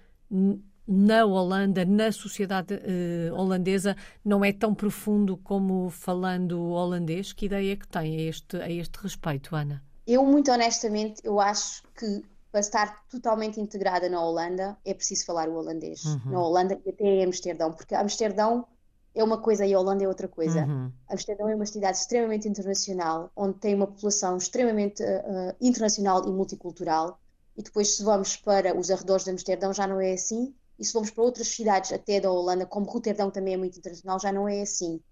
na 0.86 1.24
Holanda, 1.26 1.84
na 1.84 2.10
sociedade 2.10 2.74
uh, 2.74 3.34
holandesa, 3.34 3.94
não 4.24 4.42
é 4.42 4.52
tão 4.52 4.74
profundo 4.74 5.36
como 5.36 5.90
falando 5.90 6.58
holandês? 6.70 7.32
Que 7.32 7.46
ideia 7.46 7.72
é 7.72 7.76
que 7.76 7.86
tem 7.86 8.16
a 8.16 8.22
este, 8.22 8.56
a 8.56 8.70
este 8.70 8.96
respeito, 9.02 9.54
Ana? 9.54 9.82
Eu, 10.08 10.24
muito 10.24 10.50
honestamente, 10.50 11.20
eu 11.22 11.38
acho 11.38 11.82
que 11.94 12.24
para 12.50 12.60
estar 12.60 13.04
totalmente 13.10 13.60
integrada 13.60 14.08
na 14.08 14.24
Holanda 14.24 14.74
é 14.82 14.94
preciso 14.94 15.26
falar 15.26 15.50
o 15.50 15.54
holandês. 15.54 16.02
Uhum. 16.02 16.32
Na 16.32 16.40
Holanda 16.40 16.80
e 16.86 16.88
até 16.88 17.04
em 17.04 17.24
Amsterdão, 17.26 17.72
porque 17.74 17.94
Amsterdão 17.94 18.66
é 19.14 19.22
uma 19.22 19.36
coisa 19.36 19.66
e 19.66 19.74
a 19.74 19.78
Holanda 19.78 20.04
é 20.04 20.08
outra 20.08 20.26
coisa. 20.26 20.64
Uhum. 20.64 20.90
Amsterdão 21.10 21.46
é 21.50 21.54
uma 21.54 21.66
cidade 21.66 21.98
extremamente 21.98 22.48
internacional, 22.48 23.30
onde 23.36 23.58
tem 23.58 23.74
uma 23.74 23.86
população 23.86 24.38
extremamente 24.38 25.02
uh, 25.02 25.54
internacional 25.60 26.26
e 26.26 26.32
multicultural. 26.32 27.20
E 27.54 27.62
depois, 27.62 27.94
se 27.96 28.02
vamos 28.02 28.34
para 28.34 28.74
os 28.74 28.90
arredores 28.90 29.24
de 29.24 29.30
Amsterdão, 29.30 29.74
já 29.74 29.86
não 29.86 30.00
é 30.00 30.12
assim. 30.12 30.54
E 30.78 30.86
se 30.86 30.94
vamos 30.94 31.10
para 31.10 31.22
outras 31.22 31.48
cidades, 31.48 31.92
até 31.92 32.18
da 32.18 32.30
Holanda, 32.30 32.64
como 32.64 32.86
Roterdão 32.86 33.30
também 33.30 33.52
é 33.52 33.56
muito 33.58 33.78
internacional, 33.78 34.18
já 34.18 34.32
não 34.32 34.48
é 34.48 34.62
assim. 34.62 35.02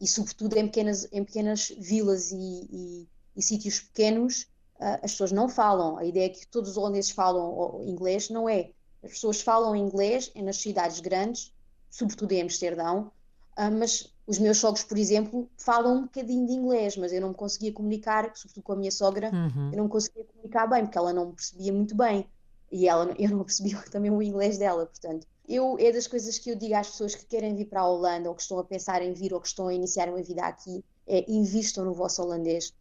E, 0.00 0.06
sobretudo, 0.06 0.56
em 0.56 0.66
pequenas, 0.66 1.08
em 1.10 1.24
pequenas 1.24 1.74
vilas 1.76 2.30
e, 2.30 2.68
e 2.70 3.08
e 3.38 3.42
sítios 3.42 3.80
pequenos 3.80 4.42
uh, 4.80 4.98
as 5.02 5.12
pessoas 5.12 5.30
não 5.30 5.48
falam. 5.48 5.96
A 5.96 6.04
ideia 6.04 6.26
é 6.26 6.28
que 6.28 6.46
todos 6.48 6.70
os 6.70 6.76
holandeses 6.76 7.12
falam 7.12 7.80
inglês, 7.84 8.28
não 8.28 8.48
é. 8.48 8.70
As 9.02 9.12
pessoas 9.12 9.40
falam 9.40 9.76
inglês 9.76 10.32
nas 10.34 10.56
cidades 10.56 10.98
grandes, 10.98 11.54
sobretudo 11.88 12.32
em 12.32 12.42
Amsterdão, 12.42 13.12
uh, 13.56 13.70
mas 13.70 14.12
os 14.26 14.38
meus 14.38 14.58
sogros, 14.58 14.82
por 14.82 14.98
exemplo, 14.98 15.48
falam 15.56 15.98
um 15.98 16.02
bocadinho 16.02 16.46
de 16.46 16.52
inglês, 16.52 16.96
mas 16.96 17.12
eu 17.12 17.20
não 17.20 17.28
me 17.28 17.34
conseguia 17.34 17.72
comunicar, 17.72 18.30
sobretudo 18.34 18.62
com 18.64 18.72
a 18.72 18.76
minha 18.76 18.90
sogra, 18.90 19.30
uhum. 19.32 19.70
eu 19.70 19.76
não 19.78 19.84
me 19.84 19.90
conseguia 19.90 20.24
comunicar 20.24 20.66
bem, 20.66 20.84
porque 20.84 20.98
ela 20.98 21.12
não 21.12 21.26
me 21.26 21.32
percebia 21.32 21.72
muito 21.72 21.94
bem. 21.94 22.26
E 22.70 22.88
ela, 22.88 23.14
eu 23.18 23.30
não 23.30 23.44
percebia 23.44 23.78
também 23.90 24.10
o 24.10 24.20
inglês 24.20 24.58
dela, 24.58 24.84
portanto. 24.84 25.26
Eu, 25.48 25.78
é 25.78 25.90
das 25.90 26.06
coisas 26.06 26.38
que 26.38 26.50
eu 26.50 26.56
digo 26.56 26.74
às 26.74 26.90
pessoas 26.90 27.14
que 27.14 27.24
querem 27.24 27.54
vir 27.54 27.64
para 27.66 27.80
a 27.80 27.88
Holanda, 27.88 28.28
ou 28.28 28.34
que 28.34 28.42
estão 28.42 28.58
a 28.58 28.64
pensar 28.64 29.00
em 29.00 29.14
vir, 29.14 29.32
ou 29.32 29.40
que 29.40 29.48
estão 29.48 29.68
a 29.68 29.72
iniciar 29.72 30.10
uma 30.10 30.22
vida 30.22 30.42
aqui, 30.42 30.84
é 31.06 31.24
invistam 31.26 31.86
no 31.86 31.94
vosso 31.94 32.20
holandês 32.20 32.74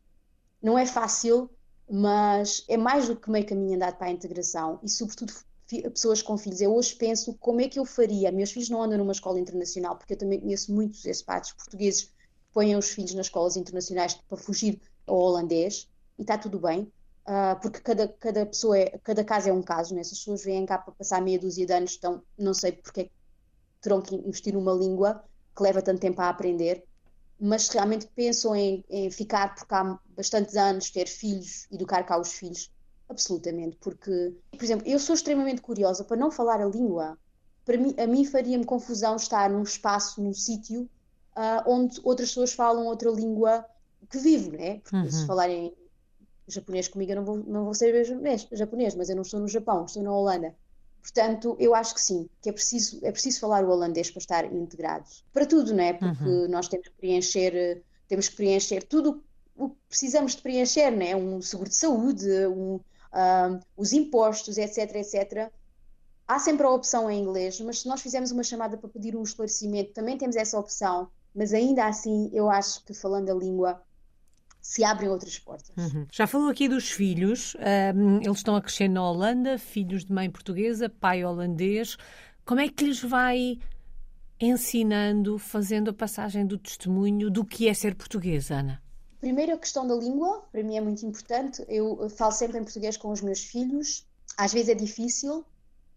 não 0.62 0.78
é 0.78 0.86
fácil, 0.86 1.50
mas 1.90 2.64
é 2.68 2.78
mais 2.78 3.08
do 3.08 3.16
que 3.16 3.30
meio 3.30 3.46
caminho 3.46 3.76
andado 3.76 3.98
para 3.98 4.08
a 4.08 4.12
integração 4.12 4.80
e, 4.84 4.90
sobretudo, 4.90 5.34
pessoas 5.94 6.22
com 6.22 6.38
filhos. 6.38 6.62
Eu 6.62 6.76
hoje 6.76 6.96
penso 6.96 7.34
como 7.36 7.62
é 7.62 7.68
que 7.68 7.80
eu 7.80 7.86
faria. 7.86 8.32
Meus 8.32 8.52
filhos 8.52 8.70
não 8.70 8.82
andam 8.82 8.98
numa 8.98 9.12
escola 9.12 9.40
internacional, 9.40 9.98
porque 9.98 10.14
eu 10.14 10.18
também 10.18 10.40
conheço 10.40 10.74
muitos 10.74 11.06
expats 11.06 11.52
portugueses 11.54 12.04
que 12.04 12.14
põem 12.54 12.76
os 12.76 12.90
filhos 12.90 13.14
nas 13.14 13.28
escolas 13.28 13.58
internacionais 13.58 14.14
para 14.14 14.38
fugir 14.38 14.82
ao 15.06 15.18
holandês 15.18 15.90
e 16.18 16.22
está 16.22 16.38
tudo 16.38 16.60
bem. 16.60 16.92
Uh, 17.28 17.60
porque 17.62 17.82
cada, 17.82 18.08
cada 18.08 18.46
pessoa, 18.46 18.78
é, 18.78 18.98
cada 19.04 19.22
caso 19.24 19.50
é 19.50 19.54
um 19.54 19.62
caso, 19.62 19.94
né? 19.94 20.02
Se 20.02 20.14
as 20.14 20.20
pessoas 20.20 20.46
vêm 20.46 20.66
cá 20.66 20.78
para 20.78 20.94
passar 20.94 21.22
meia 21.22 21.38
dúzia 21.38 21.66
de 21.66 21.74
anos, 21.74 21.96
então 21.98 22.24
não 22.38 22.54
sei 22.54 22.72
porque 22.72 23.02
é 23.02 23.10
terão 23.82 24.02
que 24.02 24.16
investir 24.16 24.54
numa 24.54 24.72
língua 24.72 25.24
que 25.56 25.62
leva 25.62 25.82
tanto 25.82 26.00
tempo 26.00 26.22
a 26.22 26.30
aprender 26.30 26.87
mas 27.40 27.64
se 27.64 27.74
realmente 27.74 28.08
pensam 28.16 28.56
em, 28.56 28.84
em, 28.90 29.12
ficar 29.12 29.54
por 29.56 29.68
cá 29.68 30.00
bastantes 30.16 30.56
anos, 30.56 30.90
ter 30.90 31.08
filhos, 31.08 31.68
educar 31.72 32.04
cá 32.04 32.20
os 32.20 32.34
filhos, 32.34 32.72
absolutamente, 33.10 33.78
porque, 33.78 34.36
por 34.52 34.64
exemplo, 34.64 34.88
eu 34.88 35.00
sou 35.00 35.16
extremamente 35.16 35.62
curiosa 35.62 36.04
para 36.04 36.18
não 36.18 36.32
falar 36.32 36.62
a 36.62 36.66
língua. 36.66 37.18
Para 37.64 37.78
mim, 37.78 37.94
a 37.98 38.08
mim 38.08 38.26
faria-me 38.26 38.66
confusão 38.66 39.16
estar 39.16 39.50
num 39.50 39.64
espaço, 39.64 40.22
num 40.22 40.34
sítio 40.34 40.90
uh, 41.38 41.70
onde 41.70 42.00
outras 42.04 42.30
pessoas 42.30 42.54
falam 42.54 42.88
outra 42.88 43.10
língua 43.12 43.66
que 44.10 44.18
vivo, 44.18 44.52
né? 44.52 44.80
Porque 44.80 44.96
uhum. 44.96 45.12
se 45.12 45.26
falarem 45.26 45.74
japonês 46.48 46.88
comigo, 46.88 47.12
eu 47.12 47.16
não 47.18 47.26
vou, 47.26 47.38
não 47.38 47.66
vou 47.66 47.74
saber 47.74 48.04
japonês, 48.04 48.48
japonês, 48.52 48.96
mas 48.96 49.10
eu 49.10 49.16
não 49.16 49.24
estou 49.24 49.40
no 49.40 49.48
Japão, 49.48 49.86
estou 49.86 50.02
na 50.02 50.14
Holanda. 50.14 50.56
Portanto, 51.08 51.56
eu 51.58 51.74
acho 51.74 51.94
que 51.96 52.02
sim, 52.02 52.30
que 52.42 52.50
é 52.50 52.52
preciso, 52.52 53.00
é 53.02 53.12
preciso 53.12 53.40
falar 53.40 53.64
o 53.64 53.70
holandês 53.70 54.12
para 54.12 54.20
estar 54.20 54.54
integrados. 54.54 55.24
Para 55.32 55.46
tudo, 55.46 55.74
não 55.74 55.82
é? 55.82 55.94
Porque 55.94 56.24
uhum. 56.24 56.50
nós 56.50 56.68
temos 56.68 56.90
que 56.90 56.94
preencher, 56.96 57.82
temos 58.10 58.28
que 58.28 58.36
preencher 58.36 58.84
tudo 58.84 59.24
o 59.56 59.70
que 59.70 59.76
precisamos 59.88 60.36
de 60.36 60.42
preencher, 60.42 60.92
não 60.92 61.06
é? 61.06 61.16
Um 61.16 61.42
seguro 61.42 61.70
de 61.70 61.76
saúde, 61.76 62.28
um, 62.48 62.76
um, 62.76 63.60
os 63.78 63.94
impostos, 63.94 64.58
etc, 64.58 64.96
etc. 64.96 65.50
Há 66.28 66.40
sempre 66.40 66.68
a 66.68 66.70
opção 66.72 67.10
em 67.10 67.22
inglês, 67.22 67.62
mas 67.62 67.80
se 67.80 67.88
nós 67.88 68.02
fizermos 68.02 68.32
uma 68.32 68.44
chamada 68.44 68.78
para 68.78 68.90
pedir 68.90 69.16
um 69.16 69.24
esclarecimento, 69.24 69.94
também 69.94 70.18
temos 70.18 70.36
essa 70.36 70.60
opção. 70.60 71.10
Mas 71.34 71.54
ainda 71.54 71.86
assim, 71.88 72.30
eu 72.34 72.50
acho 72.50 72.84
que 72.84 72.94
falando 72.94 73.30
a 73.30 73.34
língua 73.34 73.82
se 74.68 74.84
abrem 74.84 75.08
outras 75.08 75.40
portas. 75.40 75.72
Uhum. 75.78 76.06
Já 76.12 76.28
falou 76.28 76.50
aqui 76.50 76.68
dos 76.68 76.92
filhos, 76.92 77.56
um, 77.96 78.18
eles 78.18 78.36
estão 78.36 78.54
a 78.54 78.62
crescer 78.62 78.90
na 78.90 79.10
Holanda, 79.10 79.58
filhos 79.58 80.04
de 80.04 80.12
mãe 80.12 80.30
portuguesa, 80.30 80.90
pai 80.90 81.24
holandês. 81.24 81.98
Como 82.46 82.60
é 82.60 82.68
que 82.68 82.84
lhes 82.84 83.02
vai 83.02 83.60
ensinando, 84.38 85.40
fazendo 85.40 85.92
a 85.92 85.94
passagem 85.94 86.46
do 86.46 86.58
testemunho 86.58 87.32
do 87.32 87.46
que 87.46 87.70
é 87.70 87.74
ser 87.74 87.96
portuguesa, 87.96 88.56
Ana? 88.56 88.84
Primeiro, 89.22 89.54
a 89.54 89.58
questão 89.58 89.88
da 89.88 89.96
língua, 89.96 90.44
para 90.52 90.62
mim 90.62 90.76
é 90.76 90.82
muito 90.82 91.06
importante. 91.06 91.64
Eu 91.70 92.10
falo 92.10 92.34
sempre 92.34 92.60
em 92.60 92.64
português 92.64 92.98
com 92.98 93.10
os 93.10 93.22
meus 93.22 93.40
filhos. 93.40 94.06
Às 94.38 94.52
vezes 94.52 94.68
é 94.68 94.76
difícil, 94.76 95.46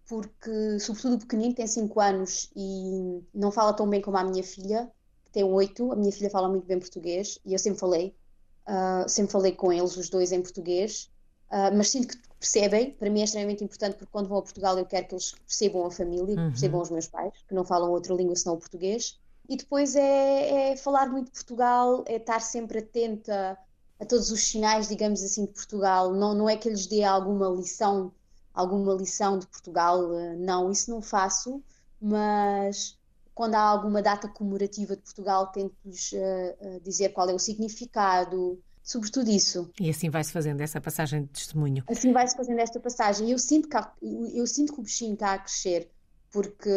porque, 0.09 0.79
sobretudo 0.79 1.17
o 1.17 1.19
pequenino, 1.19 1.55
tem 1.55 1.67
5 1.67 2.01
anos 2.01 2.49
e 2.55 3.21
não 3.35 3.51
fala 3.51 3.73
tão 3.73 3.91
bem 3.91 4.01
como 4.01 4.17
a 4.17 4.23
minha 4.23 4.45
filha, 4.45 4.89
que 5.25 5.33
tem 5.33 5.43
8. 5.43 5.91
A 5.91 5.97
minha 5.97 6.13
filha 6.13 6.31
fala 6.31 6.49
muito 6.49 6.67
bem 6.67 6.79
português 6.79 7.37
e 7.45 7.53
eu 7.53 7.59
sempre 7.59 7.81
falei 7.81 8.15
Uh, 8.67 9.09
sempre 9.09 9.33
falei 9.33 9.53
com 9.53 9.73
eles, 9.73 9.97
os 9.97 10.09
dois, 10.09 10.33
em 10.33 10.41
português, 10.41 11.11
uh, 11.51 11.75
mas 11.77 11.91
sinto 11.91 12.09
que 12.09 12.19
percebem. 12.39 12.93
Para 12.93 13.11
mim 13.11 13.21
é 13.21 13.25
extremamente 13.25 13.65
importante 13.65 13.97
porque 13.97 14.11
quando 14.13 14.29
vão 14.29 14.39
a 14.39 14.43
Portugal 14.43 14.79
eu 14.79 14.87
quero 14.87 15.07
que 15.07 15.15
eles 15.15 15.33
percebam 15.33 15.87
a 15.87 15.91
família, 15.91 16.37
uhum. 16.37 16.51
percebam 16.51 16.81
os 16.81 16.91
meus 16.91 17.07
pais, 17.07 17.33
que 17.47 17.55
não 17.55 17.65
falam 17.65 17.91
outra 17.91 18.15
língua 18.15 18.37
senão 18.37 18.55
o 18.55 18.59
português. 18.59 19.19
E 19.49 19.57
depois 19.57 19.97
é, 19.97 20.71
é 20.71 20.77
falar 20.77 21.09
muito 21.09 21.27
de 21.27 21.33
Portugal, 21.33 22.05
é 22.07 22.17
estar 22.17 22.41
sempre 22.41 22.79
atenta 22.79 23.59
a 23.99 24.07
todos 24.07 24.31
os 24.31 24.43
sinais, 24.43 24.89
digamos 24.89 25.23
assim, 25.23 25.45
de 25.45 25.53
Portugal. 25.53 26.15
Não, 26.15 26.35
não 26.35 26.49
é 26.49 26.57
que 26.57 26.71
lhes 26.71 26.87
dê 26.87 27.03
alguma 27.03 27.49
lição, 27.49 28.13
alguma 28.55 28.95
lição 28.95 29.39
de 29.39 29.47
Portugal, 29.47 30.15
eh, 30.15 30.37
não, 30.37 30.71
isso 30.71 30.91
não 30.91 31.03
faço, 31.03 31.63
mas 32.01 32.97
quando 33.35 33.55
há 33.55 33.61
alguma 33.61 34.03
data 34.03 34.29
comemorativa 34.29 34.97
de 34.97 35.03
Portugal, 35.03 35.47
tento-lhes 35.49 36.13
uh, 36.13 36.17
uh, 36.77 36.81
dizer 36.81 37.11
qual 37.11 37.29
é 37.29 37.35
o 37.35 37.39
significado, 37.39 38.61
sobretudo 38.83 39.31
isso. 39.31 39.71
E 39.81 39.89
assim 39.89 40.11
vai-se 40.11 40.33
fazendo 40.33 40.61
essa 40.61 40.81
passagem 40.81 41.23
de 41.23 41.29
testemunho. 41.29 41.85
Assim 41.89 42.13
vai-se 42.13 42.37
fazendo 42.37 42.59
esta 42.59 42.81
passagem. 42.81 43.29
E 43.29 43.33
eu 43.33 43.39
sinto 43.39 43.69
que, 43.69 43.77
há, 43.77 43.93
eu 44.35 44.47
sinto 44.47 44.73
que 44.73 44.81
o 44.81 44.83
bichinho 44.83 45.15
está 45.15 45.35
a 45.35 45.39
crescer, 45.39 45.91
porque 46.31 46.71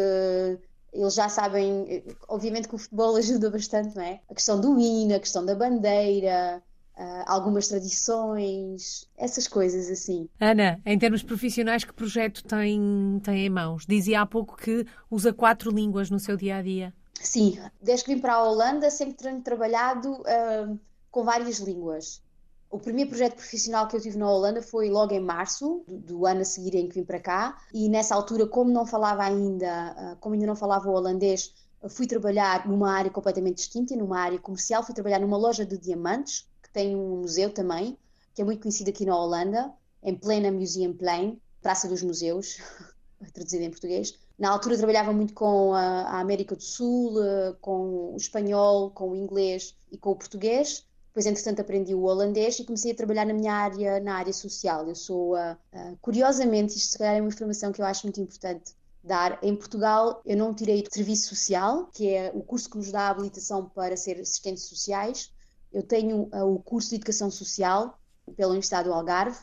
eles 0.92 1.14
já 1.14 1.28
sabem, 1.28 2.04
obviamente 2.28 2.68
que 2.68 2.74
o 2.74 2.78
futebol 2.78 3.16
ajuda 3.16 3.50
bastante, 3.50 3.94
não 3.96 4.02
é? 4.02 4.20
A 4.30 4.34
questão 4.34 4.60
do 4.60 4.78
hino, 4.78 5.14
a 5.14 5.20
questão 5.20 5.44
da 5.44 5.54
bandeira, 5.54 6.62
Uh, 6.96 7.24
algumas 7.26 7.66
tradições, 7.66 9.08
essas 9.16 9.48
coisas 9.48 9.90
assim. 9.90 10.28
Ana, 10.40 10.80
em 10.86 10.96
termos 10.96 11.24
profissionais, 11.24 11.82
que 11.82 11.92
projeto 11.92 12.44
tem, 12.44 13.20
tem 13.24 13.46
em 13.46 13.50
mãos? 13.50 13.84
Dizia 13.84 14.20
há 14.20 14.26
pouco 14.26 14.56
que 14.56 14.86
usa 15.10 15.32
quatro 15.32 15.72
línguas 15.72 16.08
no 16.08 16.20
seu 16.20 16.36
dia 16.36 16.58
a 16.58 16.62
dia. 16.62 16.94
Sim, 17.20 17.58
desde 17.82 18.04
que 18.04 18.14
vim 18.14 18.20
para 18.20 18.34
a 18.34 18.44
Holanda 18.44 18.90
sempre 18.90 19.16
tenho 19.16 19.40
trabalhado 19.40 20.12
uh, 20.12 20.78
com 21.10 21.24
várias 21.24 21.58
línguas. 21.58 22.22
O 22.70 22.78
primeiro 22.78 23.10
projeto 23.10 23.34
profissional 23.34 23.88
que 23.88 23.96
eu 23.96 24.00
tive 24.00 24.16
na 24.16 24.30
Holanda 24.30 24.62
foi 24.62 24.88
logo 24.88 25.12
em 25.12 25.20
março 25.20 25.82
do, 25.88 25.98
do 25.98 26.26
ano 26.26 26.42
a 26.42 26.44
seguir 26.44 26.76
em 26.76 26.88
que 26.88 26.94
vim 26.94 27.04
para 27.04 27.18
cá, 27.18 27.58
e 27.72 27.88
nessa 27.88 28.14
altura, 28.14 28.46
como 28.46 28.70
não 28.70 28.86
falava 28.86 29.24
ainda, 29.24 29.96
uh, 29.98 30.16
como 30.20 30.34
ainda 30.34 30.46
não 30.46 30.54
falava 30.54 30.88
holandês, 30.88 31.52
fui 31.88 32.06
trabalhar 32.06 32.68
numa 32.68 32.92
área 32.92 33.10
completamente 33.10 33.56
distinta, 33.56 33.96
numa 33.96 34.20
área 34.20 34.38
comercial, 34.38 34.82
fui 34.84 34.94
trabalhar 34.94 35.18
numa 35.18 35.36
loja 35.36 35.66
de 35.66 35.76
diamantes 35.76 36.46
tem 36.74 36.94
um 36.94 37.20
museu 37.20 37.48
também, 37.50 37.96
que 38.34 38.42
é 38.42 38.44
muito 38.44 38.60
conhecido 38.60 38.90
aqui 38.90 39.06
na 39.06 39.16
Holanda, 39.16 39.72
em 40.02 40.14
plena 40.14 40.50
Museumplein, 40.50 41.40
Praça 41.62 41.88
dos 41.88 42.02
Museus, 42.02 42.58
traduzido 43.32 43.64
em 43.64 43.70
português. 43.70 44.18
Na 44.38 44.50
altura 44.50 44.76
trabalhava 44.76 45.12
muito 45.12 45.32
com 45.32 45.72
a, 45.72 46.20
América 46.20 46.56
do 46.56 46.62
Sul, 46.62 47.22
eh, 47.22 47.54
com 47.60 48.12
o 48.12 48.16
espanhol, 48.16 48.90
com 48.90 49.10
o 49.10 49.16
inglês 49.16 49.74
e 49.90 49.96
com 49.96 50.10
o 50.10 50.16
português. 50.16 50.84
Depois, 51.06 51.26
entretanto, 51.26 51.60
aprendi 51.60 51.94
o 51.94 52.02
holandês 52.02 52.58
e 52.58 52.64
comecei 52.64 52.90
a 52.90 52.94
trabalhar 52.94 53.24
na 53.24 53.32
minha 53.32 53.54
área, 53.54 54.00
na 54.00 54.16
área 54.16 54.32
social. 54.32 54.88
Eu 54.88 54.96
sou, 54.96 55.36
uh, 55.36 55.52
uh, 55.72 55.96
curiosamente, 56.02 56.76
isto 56.76 56.90
se 56.90 56.98
calhar 56.98 57.14
é 57.14 57.20
uma 57.20 57.28
informação 57.28 57.70
que 57.70 57.80
eu 57.80 57.86
acho 57.86 58.04
muito 58.04 58.20
importante 58.20 58.72
dar. 59.00 59.38
Em 59.40 59.54
Portugal, 59.54 60.20
eu 60.26 60.36
não 60.36 60.52
tirei 60.52 60.84
serviço 60.90 61.28
social, 61.28 61.88
que 61.94 62.08
é 62.08 62.32
o 62.34 62.42
curso 62.42 62.68
que 62.68 62.78
nos 62.78 62.90
dá 62.90 63.02
a 63.02 63.10
habilitação 63.10 63.68
para 63.68 63.96
ser 63.96 64.20
assistentes 64.20 64.64
sociais. 64.64 65.32
Eu 65.74 65.82
tenho 65.82 66.28
uh, 66.32 66.44
o 66.44 66.60
curso 66.60 66.90
de 66.90 66.96
Educação 66.96 67.30
Social 67.30 67.98
pela 68.36 68.50
Universidade 68.50 68.88
do 68.88 68.94
Algarve 68.94 69.38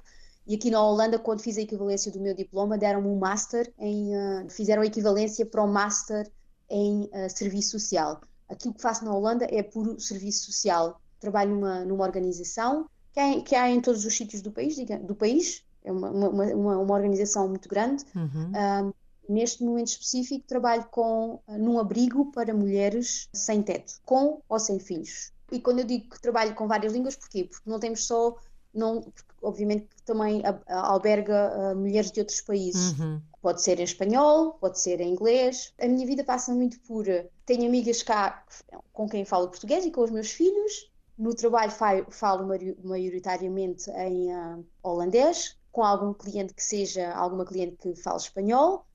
e 0.48 0.56
aqui 0.56 0.72
na 0.72 0.84
Holanda, 0.84 1.20
quando 1.20 1.42
fiz 1.42 1.58
a 1.58 1.62
equivalência 1.62 2.12
do 2.12 2.20
meu 2.20 2.34
diploma, 2.34 2.78
deram-me 2.78 3.08
um 3.08 3.18
Master 3.18 3.72
em. 3.78 4.16
Uh, 4.16 4.50
fizeram 4.50 4.82
a 4.82 4.86
equivalência 4.86 5.46
para 5.46 5.64
o 5.64 5.68
Master 5.68 6.30
em 6.70 7.04
uh, 7.04 7.30
Serviço 7.30 7.72
Social. 7.72 8.22
Aquilo 8.50 8.74
que 8.74 8.82
faço 8.82 9.06
na 9.06 9.14
Holanda 9.14 9.46
é 9.50 9.62
puro 9.62 10.00
serviço 10.00 10.46
social. 10.46 11.00
Trabalho 11.20 11.56
numa, 11.56 11.86
numa 11.86 12.04
organização 12.04 12.86
que 13.14 13.20
há, 13.20 13.42
que 13.42 13.56
há 13.56 13.70
em 13.70 13.80
todos 13.80 14.04
os 14.04 14.16
sítios 14.16 14.42
do 14.42 14.52
país, 14.52 14.76
diga, 14.76 14.98
do 14.98 15.16
país. 15.16 15.64
é 15.84 15.92
uma, 15.92 16.10
uma, 16.10 16.30
uma, 16.30 16.78
uma 16.78 16.94
organização 16.94 17.48
muito 17.48 17.70
grande. 17.70 18.04
Uhum. 18.16 18.92
neste 19.30 19.64
momento 19.64 19.88
específico, 19.88 20.46
trabalho 20.46 20.86
com, 20.92 21.40
num 21.48 21.80
abrigo 21.80 22.32
para 22.34 22.54
mulheres 22.54 23.30
sem 23.32 23.62
teto, 23.62 24.02
com 24.04 24.42
ou 24.50 24.60
sem 24.60 24.80
filhos. 24.80 25.32
E 25.52 25.60
quando 25.60 25.80
eu 25.80 25.86
digo 25.86 26.10
que 26.10 26.22
trabalho 26.22 26.56
com 26.56 26.68
várias 26.68 26.94
línguas, 26.94 27.16
porquê? 27.16 27.44
Porque 27.44 27.70
não 27.70 27.80
temos 27.80 28.06
só, 28.06 28.36
não, 28.74 29.06
obviamente 29.42 29.88
também 30.06 30.42
alberga 30.68 31.74
uh, 31.74 31.76
mulheres 31.76 32.12
de 32.12 32.20
outros 32.22 32.42
países. 32.42 32.98
Uhum. 32.98 33.22
Pode 33.42 33.62
ser 33.62 33.80
em 33.80 33.84
espanhol, 33.84 34.54
pode 34.54 34.80
ser 34.80 35.02
em 35.02 35.12
inglês. 35.12 35.74
A 35.82 35.88
minha 35.88 36.06
vida 36.06 36.24
passa 36.24 36.54
muito 36.54 36.80
por. 36.82 37.06
Tenho 37.46 37.68
amigas 37.68 38.04
cá 38.04 38.46
com 38.94 39.10
quem 39.10 39.26
falo 39.26 39.50
português 39.50 39.86
e 39.86 39.92
com 39.92 40.02
os 40.02 40.12
meus 40.12 40.32
filhos. 40.32 40.90
No 41.18 41.36
trabalho 41.36 41.72
falo 42.10 42.48
maioritariamente 42.84 43.90
em 43.92 44.34
uh, 44.34 44.66
holandês, 44.82 45.58
com 45.72 45.84
algum 45.84 46.14
cliente 46.14 46.54
que 46.54 46.64
seja, 46.64 47.12
alguma 47.14 47.46
cliente 47.46 47.76
que 47.78 47.96
fale 47.96 48.18
espanhol. 48.18 48.86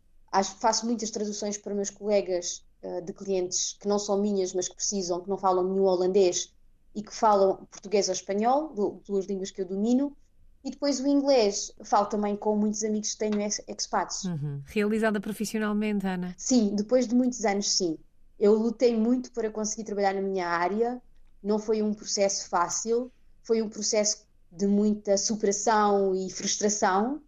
Faço 0.58 0.86
muitas 0.86 1.10
traduções 1.10 1.56
para 1.56 1.74
meus 1.74 1.90
colegas 1.90 2.65
de 3.04 3.12
clientes 3.12 3.76
que 3.80 3.88
não 3.88 3.98
são 3.98 4.20
minhas, 4.20 4.52
mas 4.54 4.68
que 4.68 4.74
precisam, 4.74 5.20
que 5.20 5.28
não 5.28 5.38
falam 5.38 5.64
nenhum 5.64 5.84
holandês 5.84 6.52
e 6.94 7.02
que 7.02 7.14
falam 7.14 7.56
português 7.70 8.08
ou 8.08 8.14
espanhol, 8.14 9.00
duas 9.06 9.26
línguas 9.26 9.50
que 9.50 9.60
eu 9.60 9.66
domino. 9.66 10.16
E 10.64 10.70
depois 10.70 10.98
o 10.98 11.06
inglês, 11.06 11.72
falo 11.84 12.06
também 12.06 12.34
com 12.34 12.56
muitos 12.56 12.82
amigos 12.82 13.12
que 13.12 13.18
tenho 13.18 13.40
expats. 13.40 14.24
Uhum. 14.24 14.60
Realizada 14.64 15.20
profissionalmente, 15.20 16.06
Ana? 16.06 16.34
Sim, 16.36 16.74
depois 16.74 17.06
de 17.06 17.14
muitos 17.14 17.44
anos, 17.44 17.70
sim. 17.70 17.96
Eu 18.38 18.54
lutei 18.54 18.96
muito 18.96 19.30
para 19.30 19.50
conseguir 19.50 19.84
trabalhar 19.84 20.14
na 20.14 20.20
minha 20.20 20.48
área, 20.48 21.00
não 21.42 21.58
foi 21.58 21.82
um 21.82 21.94
processo 21.94 22.48
fácil, 22.48 23.12
foi 23.42 23.62
um 23.62 23.68
processo 23.68 24.26
de 24.50 24.66
muita 24.66 25.16
superação 25.16 26.14
e 26.14 26.30
frustração, 26.30 27.22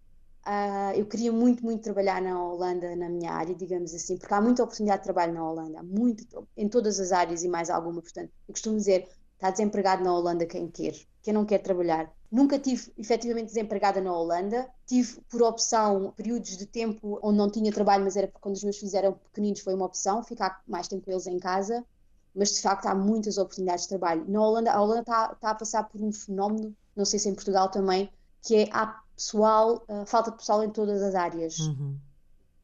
Uh, 0.48 0.96
eu 0.96 1.04
queria 1.04 1.30
muito, 1.30 1.62
muito 1.62 1.82
trabalhar 1.82 2.22
na 2.22 2.42
Holanda, 2.42 2.96
na 2.96 3.11
minha 3.11 3.30
área, 3.32 3.54
digamos 3.54 3.92
assim, 3.92 4.16
porque 4.16 4.32
há 4.32 4.40
muita 4.40 4.62
oportunidade 4.62 5.00
de 5.00 5.04
trabalho 5.04 5.34
na 5.34 5.46
Holanda, 5.46 5.82
muito, 5.82 6.24
em 6.56 6.66
todas 6.66 6.98
as 6.98 7.12
áreas 7.12 7.42
e 7.44 7.48
mais 7.48 7.68
alguma. 7.68 8.00
Portanto, 8.00 8.30
eu 8.48 8.54
costumo 8.54 8.78
dizer: 8.78 9.06
está 9.34 9.50
desempregado 9.50 10.02
na 10.02 10.14
Holanda 10.14 10.46
quem 10.46 10.66
quer, 10.66 10.94
quem 11.22 11.34
não 11.34 11.44
quer 11.44 11.58
trabalhar. 11.58 12.11
Nunca 12.32 12.58
tive 12.58 12.90
efetivamente 12.96 13.48
desempregada 13.48 14.00
na 14.00 14.11
Holanda, 14.11 14.66
tive 14.87 15.20
por 15.28 15.42
opção 15.42 16.14
períodos 16.16 16.56
de 16.56 16.64
tempo 16.64 17.18
onde 17.22 17.37
não 17.37 17.50
tinha 17.50 17.70
trabalho, 17.70 18.04
mas 18.04 18.16
era 18.16 18.26
porque 18.26 18.40
quando 18.40 18.56
os 18.56 18.64
meus 18.64 18.78
filhos 18.78 18.94
eram 18.94 19.12
pequeninos 19.12 19.61
foi 19.61 19.74
uma 19.74 19.84
opção, 19.84 20.24
ficar 20.24 20.62
mais 20.66 20.88
tempo 20.88 21.04
com 21.04 21.11
eles 21.11 21.26
em 21.26 21.38
casa. 21.38 21.84
Mas 22.34 22.54
de 22.54 22.62
facto 22.62 22.87
há 22.87 22.94
muitas 22.94 23.37
oportunidades 23.37 23.82
de 23.82 23.90
trabalho. 23.90 24.24
Na 24.26 24.40
Holanda, 24.40 24.72
a 24.72 24.80
Holanda 24.80 25.00
está, 25.00 25.30
está 25.34 25.50
a 25.50 25.54
passar 25.54 25.84
por 25.84 26.00
um 26.00 26.11
fenómeno, 26.11 26.74
não 26.96 27.04
sei 27.04 27.18
se 27.18 27.28
em 27.28 27.34
Portugal 27.34 27.70
também, 27.70 28.11
que 28.42 28.56
é 28.56 28.68
há 28.72 28.98
pessoal, 29.18 29.85
uh, 29.88 30.07
falta 30.07 30.31
de 30.31 30.37
pessoal 30.37 30.62
em 30.62 30.70
todas 30.70 31.02
as 31.02 31.14
áreas. 31.14 31.59
Uhum. 31.59 31.98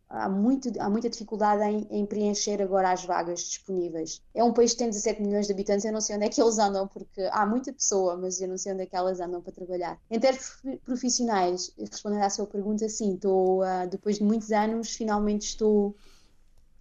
Há, 0.08 0.28
muito, 0.28 0.70
há 0.78 0.88
muita 0.88 1.10
dificuldade 1.10 1.64
em, 1.64 1.88
em, 1.90 2.06
preencher 2.06 2.62
agora 2.62 2.92
as 2.92 3.04
vagas 3.04 3.40
disponíveis. 3.40 4.22
É 4.32 4.44
um 4.44 4.52
país 4.52 4.72
que 4.72 4.78
tem 4.78 4.88
17 4.88 5.20
milhões 5.20 5.46
de 5.48 5.52
habitantes, 5.52 5.84
eu 5.84 5.92
não 5.92 6.00
sei 6.00 6.14
onde 6.14 6.26
é 6.26 6.28
que 6.28 6.40
eles 6.40 6.56
andam, 6.58 6.86
porque 6.86 7.28
há 7.32 7.44
muita 7.44 7.72
pessoa, 7.72 8.16
mas 8.16 8.40
eu 8.40 8.46
não 8.46 8.56
sei 8.56 8.72
onde 8.72 8.82
é 8.82 8.86
que 8.86 8.94
elas 8.94 9.18
andam 9.18 9.42
para 9.42 9.52
trabalhar. 9.52 9.98
Em 10.08 10.20
termos 10.20 10.62
profissionais, 10.84 11.72
respondendo 11.76 12.22
à 12.22 12.30
sua 12.30 12.46
pergunta, 12.46 12.88
sim, 12.88 13.14
estou, 13.14 13.62
uh, 13.62 13.88
depois 13.90 14.18
de 14.18 14.22
muitos 14.22 14.52
anos, 14.52 14.94
finalmente 14.94 15.46
estou 15.46 15.96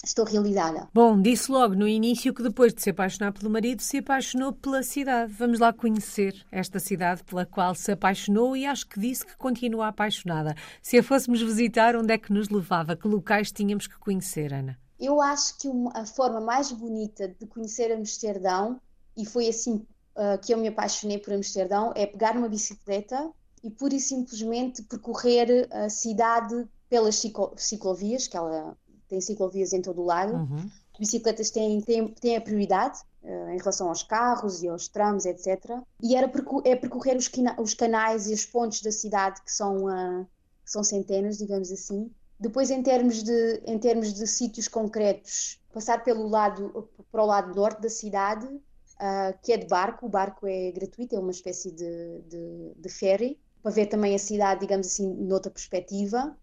estou 0.04 0.26
realizada. 0.26 0.88
Bom, 0.94 1.20
disse 1.22 1.52
logo 1.52 1.74
no 1.74 1.88
início 1.88 2.34
que 2.34 2.44
depois 2.44 2.74
de 2.74 2.82
se 2.82 2.90
apaixonar 2.90 3.32
pelo 3.32 3.50
marido, 3.50 3.82
se 3.82 3.98
apaixonou 3.98 4.52
pela 4.52 4.84
cidade. 4.84 5.32
Vamos 5.34 5.60
lá 5.60 5.72
conhecer 5.72 6.46
esta 6.52 6.80
cidade 6.80 7.24
pela 7.24 7.46
qual 7.46 7.74
se 7.74 7.92
apaixonou 7.92 8.56
e 8.56 8.66
acho 8.66 8.88
que 8.88 9.00
disse 9.00 9.26
que 9.26 9.38
continua 9.38 9.88
apaixonada. 9.88 10.56
Se 10.82 10.98
a 10.98 11.04
fôssemos 11.04 11.42
visitar, 11.42 11.96
onde 11.96 12.14
é 12.14 12.18
que 12.18 12.34
nos 12.34 12.50
levava? 12.50 12.96
Que 12.96 13.08
locais 13.08 13.52
tínhamos 13.52 13.88
que 13.88 13.98
conhecer, 13.98 14.54
Ana? 14.54 14.78
Eu 15.00 15.22
acho 15.22 15.58
que 15.58 15.70
a 15.94 16.06
forma 16.06 16.40
mais 16.40 16.72
bonita 16.72 17.28
de 17.28 17.46
conhecer 17.48 17.92
Amsterdão, 17.92 18.80
e 19.18 19.26
foi 19.26 19.48
assim 19.48 19.86
uh, 20.16 20.38
que 20.42 20.54
eu 20.54 20.58
me 20.58 20.68
apaixonei 20.68 21.18
por 21.18 21.34
Amsterdão, 21.34 21.92
é 21.96 22.06
pegar 22.06 22.36
uma 22.38 22.50
bicicleta 22.50 23.32
e 23.64 23.70
pura 23.70 23.96
e 23.96 24.00
simplesmente 24.00 24.84
percorrer 24.84 25.68
a 25.72 25.90
cidade 25.90 26.68
pelas 26.90 27.22
ciclovias, 27.58 28.28
que 28.28 28.38
ela 28.38 28.78
tem 29.08 29.22
ciclovias 29.22 29.74
em 29.74 29.82
todo 29.82 30.02
o 30.02 30.06
lado. 30.06 30.34
Uhum. 30.34 30.70
As 30.94 31.00
bicicletas 31.00 31.50
têm, 31.50 31.82
têm, 31.82 32.08
têm 32.08 32.38
a 32.38 32.42
prioridade 32.42 33.00
uh, 33.24 33.50
em 33.50 33.58
relação 33.58 33.90
aos 33.90 34.04
carros 34.04 34.62
e 34.62 34.68
aos 34.68 34.88
trams, 34.88 35.26
etc. 35.26 35.80
E 36.02 36.16
era 36.16 36.32
é 36.66 36.76
percorrer 36.76 37.18
os, 37.18 37.30
os, 37.58 37.74
canais 37.74 38.28
e 38.28 38.34
as 38.34 38.46
pontes 38.46 38.82
da 38.82 38.92
cidade, 38.92 39.42
que 39.42 39.52
são, 39.52 39.86
uh, 39.86 40.26
que 40.64 40.72
são 40.72 40.84
centenas, 40.84 41.38
digamos 41.38 41.72
assim. 41.72 42.12
Depois, 42.40 42.70
em 42.70 42.84
termos 42.84 43.24
de, 43.24 43.62
em 43.66 43.80
termos 43.80 44.14
de 44.14 44.28
sítios 44.28 44.68
concretos, 44.68 45.60
passar 45.74 46.04
pelo 46.04 46.28
lado, 46.28 46.90
para 47.12 47.24
o 47.24 47.26
lado 47.26 47.56
norte 47.56 47.82
da 47.82 47.90
cidade, 47.90 48.46
uh, 48.46 49.38
que 49.42 49.54
é 49.54 49.58
de 49.58 49.68
barco. 49.68 50.06
O 50.06 50.10
barco 50.10 50.46
é 50.46 50.72
gratuito, 50.72 51.16
é 51.16 51.20
uma 51.20 51.32
espécie 51.32 51.72
de, 51.72 52.22
de, 52.28 52.74
de 52.76 52.90
ferry, 52.90 53.40
para 53.62 53.72
ver 53.72 53.88
também 53.88 54.14
a 54.14 54.20
cidade, 54.20 54.62
digamos 54.62 54.88
assim, 54.88 55.08
noutra 55.08 55.50
perspectiva. 55.50 56.38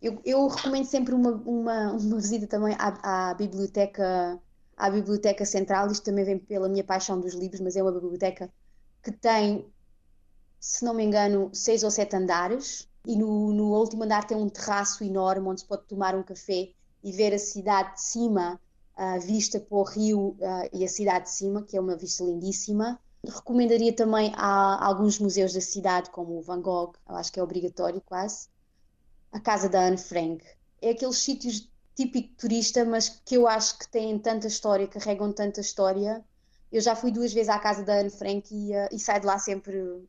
Eu, 0.00 0.20
eu 0.24 0.46
recomendo 0.46 0.84
sempre 0.84 1.14
uma, 1.14 1.30
uma, 1.30 1.92
uma 1.92 2.16
visita 2.16 2.46
também 2.46 2.74
à, 2.78 3.30
à, 3.30 3.34
biblioteca 3.34 4.40
à 4.76 4.88
biblioteca 4.90 5.44
central. 5.44 5.90
Isto 5.90 6.04
também 6.04 6.24
vem 6.24 6.38
pela 6.38 6.68
minha 6.68 6.84
paixão 6.84 7.20
dos 7.20 7.34
livros, 7.34 7.60
mas 7.60 7.74
é 7.76 7.82
uma 7.82 7.92
biblioteca 7.92 8.50
que 9.02 9.10
tem, 9.10 9.66
se 10.60 10.84
não 10.84 10.94
me 10.94 11.04
engano, 11.04 11.50
seis 11.52 11.82
ou 11.82 11.90
sete 11.90 12.14
andares. 12.14 12.88
E 13.04 13.16
no, 13.16 13.52
no 13.52 13.74
último 13.74 14.04
andar 14.04 14.26
tem 14.26 14.36
um 14.36 14.48
terraço 14.48 15.02
enorme 15.02 15.48
onde 15.48 15.60
se 15.62 15.66
pode 15.66 15.84
tomar 15.84 16.14
um 16.14 16.22
café 16.22 16.70
e 17.02 17.12
ver 17.12 17.34
a 17.34 17.38
cidade 17.38 17.94
de 17.94 18.02
cima, 18.02 18.60
uh, 18.96 19.20
vista 19.20 19.58
para 19.58 19.78
o 19.78 19.82
rio 19.82 20.36
uh, 20.40 20.68
e 20.72 20.84
a 20.84 20.88
cidade 20.88 21.24
de 21.24 21.30
cima, 21.30 21.62
que 21.62 21.76
é 21.76 21.80
uma 21.80 21.96
vista 21.96 22.22
lindíssima. 22.22 23.00
Recomendaria 23.24 23.92
também 23.92 24.32
a 24.36 24.84
alguns 24.84 25.18
museus 25.18 25.52
da 25.52 25.60
cidade, 25.60 26.10
como 26.10 26.38
o 26.38 26.42
Van 26.42 26.60
Gogh, 26.60 26.92
acho 27.06 27.32
que 27.32 27.40
é 27.40 27.42
obrigatório 27.42 28.00
quase. 28.00 28.48
A 29.32 29.40
casa 29.40 29.68
da 29.68 29.86
Anne 29.86 29.98
Frank. 29.98 30.44
É 30.80 30.90
aqueles 30.90 31.18
sítios 31.18 31.68
típico 31.98 32.32
turista, 32.36 32.84
mas 32.84 33.08
que 33.08 33.36
eu 33.36 33.48
acho 33.48 33.76
que 33.76 33.88
têm 33.88 34.16
tanta 34.20 34.46
história, 34.46 34.86
carregam 34.86 35.32
tanta 35.32 35.60
história. 35.60 36.24
Eu 36.70 36.80
já 36.80 36.94
fui 36.94 37.10
duas 37.10 37.32
vezes 37.32 37.48
à 37.48 37.58
casa 37.58 37.82
da 37.82 37.98
Anne 37.98 38.10
Frank 38.10 38.54
e, 38.54 38.70
uh, 38.70 38.88
e 38.92 39.00
saio 39.00 39.20
de 39.20 39.26
lá 39.26 39.36
sempre 39.36 40.06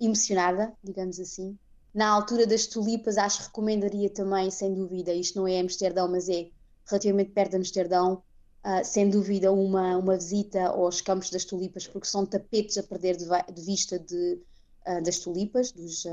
emocionada, 0.00 0.72
digamos 0.82 1.20
assim. 1.20 1.58
Na 1.92 2.08
altura 2.08 2.46
das 2.46 2.66
tulipas, 2.66 3.18
acho 3.18 3.38
que 3.40 3.46
recomendaria 3.48 4.08
também, 4.08 4.50
sem 4.50 4.72
dúvida, 4.72 5.12
isto 5.12 5.38
não 5.38 5.46
é 5.46 5.60
Amsterdão, 5.60 6.08
mas 6.08 6.28
é 6.30 6.48
relativamente 6.86 7.32
perto 7.32 7.50
de 7.50 7.56
Amsterdão, 7.58 8.22
uh, 8.64 8.82
sem 8.82 9.10
dúvida, 9.10 9.52
uma, 9.52 9.98
uma 9.98 10.16
visita 10.16 10.68
aos 10.68 11.02
campos 11.02 11.28
das 11.28 11.44
tulipas, 11.44 11.86
porque 11.86 12.08
são 12.08 12.24
tapetes 12.24 12.78
a 12.78 12.82
perder 12.82 13.16
de, 13.16 13.26
de 13.26 13.62
vista 13.62 13.98
de, 13.98 14.40
uh, 14.86 15.02
das 15.02 15.18
tulipas, 15.18 15.70
dos, 15.70 16.06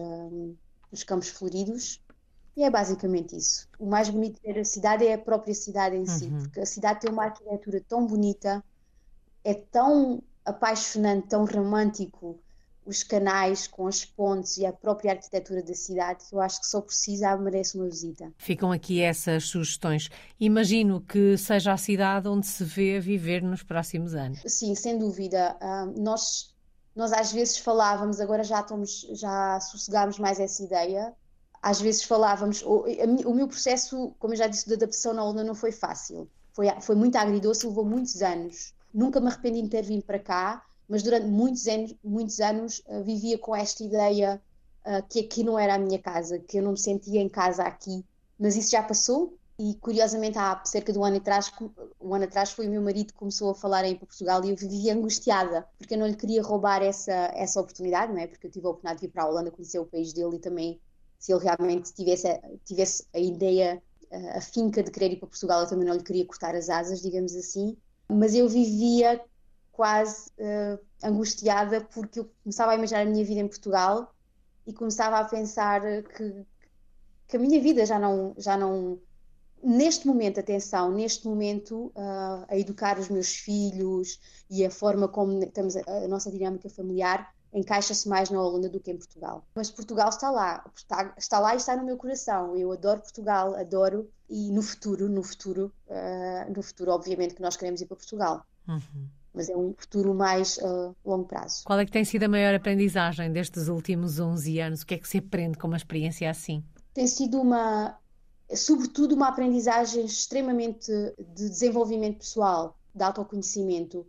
dos 0.92 1.04
campos 1.04 1.30
floridos. 1.30 2.02
E 2.58 2.64
é 2.64 2.72
basicamente 2.72 3.38
isso. 3.38 3.70
O 3.78 3.86
mais 3.86 4.10
bonito 4.10 4.42
de 4.42 4.52
ver 4.52 4.60
a 4.60 4.66
cidade 4.66 5.06
é 5.06 5.14
a 5.14 5.18
própria 5.20 5.54
cidade 5.54 5.96
em 5.96 6.08
si, 6.08 6.26
uhum. 6.26 6.40
porque 6.40 6.60
a 6.60 6.66
cidade 6.66 7.02
tem 7.02 7.12
uma 7.12 7.26
arquitetura 7.26 7.80
tão 7.88 8.08
bonita, 8.08 8.64
é 9.44 9.54
tão 9.54 10.24
apaixonante, 10.44 11.28
tão 11.28 11.46
romântico, 11.46 12.40
os 12.84 13.04
canais 13.04 13.68
com 13.68 13.86
as 13.86 14.04
pontes 14.04 14.58
e 14.58 14.66
a 14.66 14.74
própria 14.74 15.12
arquitetura 15.12 15.62
da 15.62 15.76
cidade, 15.76 16.26
que 16.28 16.34
eu 16.34 16.42
acho 16.42 16.62
que 16.62 16.66
só 16.66 16.82
precisa 16.82 17.38
merece 17.38 17.78
uma 17.78 17.86
visita. 17.86 18.34
Ficam 18.38 18.72
aqui 18.72 19.02
essas 19.02 19.44
sugestões. 19.44 20.10
Imagino 20.40 21.00
que 21.02 21.38
seja 21.38 21.74
a 21.74 21.78
cidade 21.78 22.28
onde 22.28 22.48
se 22.48 22.64
vê 22.64 23.00
viver 23.00 23.44
nos 23.44 23.62
próximos 23.62 24.16
anos. 24.16 24.42
Sim, 24.48 24.74
sem 24.74 24.98
dúvida. 24.98 25.56
Uh, 25.62 26.02
nós, 26.02 26.56
nós 26.96 27.14
às 27.14 27.32
vezes 27.32 27.60
falávamos, 27.60 28.20
agora 28.20 28.44
já 28.44 28.62
estamos, 28.62 29.02
já 29.12 29.60
sossegámos 29.60 30.18
mais 30.18 30.40
essa 30.40 30.64
ideia, 30.64 31.14
às 31.68 31.82
vezes 31.82 32.04
falávamos, 32.04 32.62
o, 32.64 32.86
o, 33.26 33.34
meu 33.34 33.46
processo, 33.46 34.16
como 34.20 34.34
eu 34.34 34.38
já 34.38 34.48
disse, 34.48 34.66
de 34.66 34.76
adaptação 34.76 35.14
na 35.14 35.22
Holanda 35.22 35.44
não 35.44 35.54
foi 35.54 35.74
fácil. 35.74 36.30
Foi, 36.54 36.68
foi 36.80 36.96
muito 36.96 37.18
agridoce, 37.18 37.68
levou 37.68 37.84
muitos 37.84 38.22
anos. 38.22 38.74
Nunca 38.94 39.20
me 39.20 39.28
arrependi 39.28 39.64
de 39.64 39.68
ter 39.68 39.84
vindo 39.84 40.02
para 40.04 40.18
cá, 40.18 40.64
mas 40.88 41.04
durante 41.04 41.26
muitos 41.26 41.68
anos, 41.68 41.94
muitos 42.02 42.40
anos 42.40 42.82
uh, 42.88 43.04
vivia 43.04 43.38
com 43.38 43.54
esta 43.54 43.84
ideia 43.84 44.42
uh, 44.86 45.06
que 45.10 45.20
aqui 45.20 45.44
não 45.44 45.60
era 45.60 45.76
a 45.76 45.78
minha 45.78 46.00
casa, 46.00 46.40
que 46.40 46.58
eu 46.58 46.64
não 46.64 46.72
me 46.72 46.80
sentia 46.80 47.20
em 47.20 47.28
casa 47.28 47.64
aqui. 47.64 48.02
Mas 48.40 48.56
isso 48.56 48.72
já 48.72 48.82
passou 48.82 49.38
e, 49.60 49.76
curiosamente, 49.76 50.38
há 50.38 50.62
cerca 50.64 50.94
de 50.94 50.98
um 50.98 51.04
ano 51.04 51.18
atrás, 51.18 51.52
um 52.00 52.16
ano 52.16 52.24
atrás 52.24 52.52
foi 52.52 52.68
o 52.68 52.72
meu 52.72 52.82
marido 52.82 53.08
que 53.08 53.20
começou 53.20 53.50
a 53.50 53.56
falar 53.56 53.84
em 53.84 53.98
Portugal 53.98 54.42
e 54.46 54.52
eu 54.52 54.56
vivia 54.56 54.94
angustiada, 54.94 55.68
porque 55.78 55.96
eu 55.96 55.98
não 55.98 56.08
lhe 56.08 56.16
queria 56.16 56.42
roubar 56.42 56.82
essa, 56.82 57.12
essa 57.36 57.60
oportunidade, 57.60 58.14
não 58.14 58.22
é? 58.22 58.26
Porque 58.28 58.48
eu 58.48 58.52
tive 58.52 58.66
a 58.68 58.70
oportunidade 58.70 59.02
de 59.02 59.08
vir 59.08 59.12
para 59.12 59.24
a 59.24 59.28
Holanda, 59.28 59.52
conhecer 59.52 59.80
o 59.80 59.86
país 59.86 60.14
dele 60.14 60.38
e 60.38 60.40
também 60.40 60.80
se 61.20 61.34
ele 61.34 61.44
realmente 61.44 61.94
tivesse, 61.94 62.28
tivesse 62.64 63.08
a 63.14 63.20
ideia, 63.20 63.82
a 64.36 64.42
finca 64.42 64.84
de 64.84 64.92
querer 64.92 65.14
ir 65.14 65.18
para 65.18 65.28
Portugal, 65.28 65.62
eu 65.62 65.68
também 65.68 65.88
não 65.88 65.96
lhe 65.96 66.04
queria 66.04 66.26
cortar 66.26 66.56
as 66.56 66.70
asas, 66.70 67.02
digamos 67.02 67.36
assim. 67.36 67.76
Mas 68.10 68.34
eu 68.34 68.48
vivia 68.48 69.22
quase 69.72 70.30
uh, 70.40 70.80
angustiada 71.04 71.82
porque 71.82 72.20
eu 72.20 72.32
começava 72.44 72.72
a 72.72 72.76
imaginar 72.76 73.02
a 73.02 73.06
minha 73.06 73.24
vida 73.24 73.42
em 73.42 73.48
Portugal 73.48 74.14
e 74.66 74.74
começava 74.74 75.20
a 75.20 75.26
pensar 75.26 75.82
que, 76.04 76.46
que 77.28 77.38
a 77.38 77.40
minha 77.40 77.62
vida 77.62 77.86
já 77.86 78.00
não, 78.00 78.34
já 78.38 78.58
não. 78.58 79.00
Neste 79.64 80.06
momento, 80.08 80.40
atenção, 80.40 80.92
neste 80.92 81.28
momento, 81.28 81.88
uh, 81.96 82.46
a 82.48 82.58
educar 82.58 83.00
os 83.00 83.10
meus 83.10 83.36
filhos 83.36 84.20
e 84.50 84.66
a 84.66 84.70
forma 84.72 85.08
como 85.08 85.44
estamos 85.44 85.76
a, 85.76 85.82
a 85.88 86.08
nossa 86.08 86.32
dinâmica 86.32 86.70
familiar 86.70 87.34
encaixa-se 87.54 88.08
mais 88.08 88.30
na 88.30 88.42
Holanda 88.42 88.70
do 88.70 88.80
que 88.80 88.92
em 88.92 88.98
Portugal. 88.98 89.46
Mas 89.56 89.72
Portugal 89.72 90.10
está 90.10 90.30
lá, 90.30 90.64
está, 90.76 91.14
está, 91.18 91.40
lá 91.40 91.54
e 91.54 91.58
está 91.58 91.76
no 91.76 91.86
meu 91.86 91.98
coração. 91.98 92.56
Eu 92.56 92.72
adoro 92.72 93.02
Portugal, 93.02 93.56
adoro 93.56 94.10
e 94.30 94.52
no 94.52 94.62
futuro, 94.62 95.10
no 95.10 95.24
futuro, 95.24 95.74
uh, 95.88 96.54
no 96.54 96.62
futuro, 96.62 96.92
obviamente 96.92 97.36
que 97.36 97.42
nós 97.42 97.56
queremos 97.56 97.82
ir 97.82 97.86
para 97.86 97.98
Portugal. 97.98 98.46
Uhum. 98.68 99.08
Mas 99.34 99.50
é 99.50 99.56
um 99.56 99.74
futuro 99.78 100.14
mais 100.14 100.58
uh, 100.58 100.96
longo 101.06 101.26
prazo. 101.26 101.64
Qual 101.64 101.80
é 101.80 101.86
que 101.86 101.92
tem 101.92 102.04
sido 102.04 102.24
a 102.24 102.28
maior 102.28 102.54
aprendizagem 102.54 103.32
destes 103.32 103.68
últimos 103.68 104.20
11 104.20 104.60
anos? 104.60 104.82
O 104.82 104.86
que 104.86 104.96
é 104.96 104.98
que 104.98 105.08
se 105.08 105.20
aprende 105.20 105.58
com 105.58 105.68
uma 105.68 105.78
experiência 105.78 106.30
assim? 106.30 106.64
Tem 106.94 107.08
sido 107.08 107.40
uma, 107.40 107.98
sobretudo 108.56 109.16
uma 109.16 109.28
aprendizagem 109.28 110.06
extremamente 110.06 110.92
de 111.36 111.50
desenvolvimento 111.50 112.20
pessoal, 112.20 112.78
de 112.94 113.04
autoconhecimento. 113.04 114.06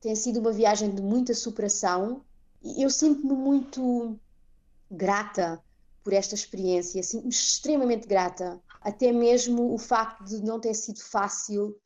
Tem 0.00 0.16
sido 0.16 0.40
uma 0.40 0.52
viagem 0.52 0.94
de 0.94 1.02
muita 1.02 1.34
superação, 1.34 2.24
eu 2.64 2.90
sinto-me 2.90 3.34
muito 3.34 4.18
grata 4.90 5.62
por 6.02 6.12
esta 6.12 6.34
experiência, 6.34 7.02
sinto-me 7.02 7.30
extremamente 7.30 8.06
grata, 8.06 8.60
até 8.80 9.12
mesmo 9.12 9.72
o 9.72 9.78
facto 9.78 10.24
de 10.24 10.42
não 10.42 10.60
ter 10.60 10.74
sido 10.74 11.00
fácil. 11.00 11.76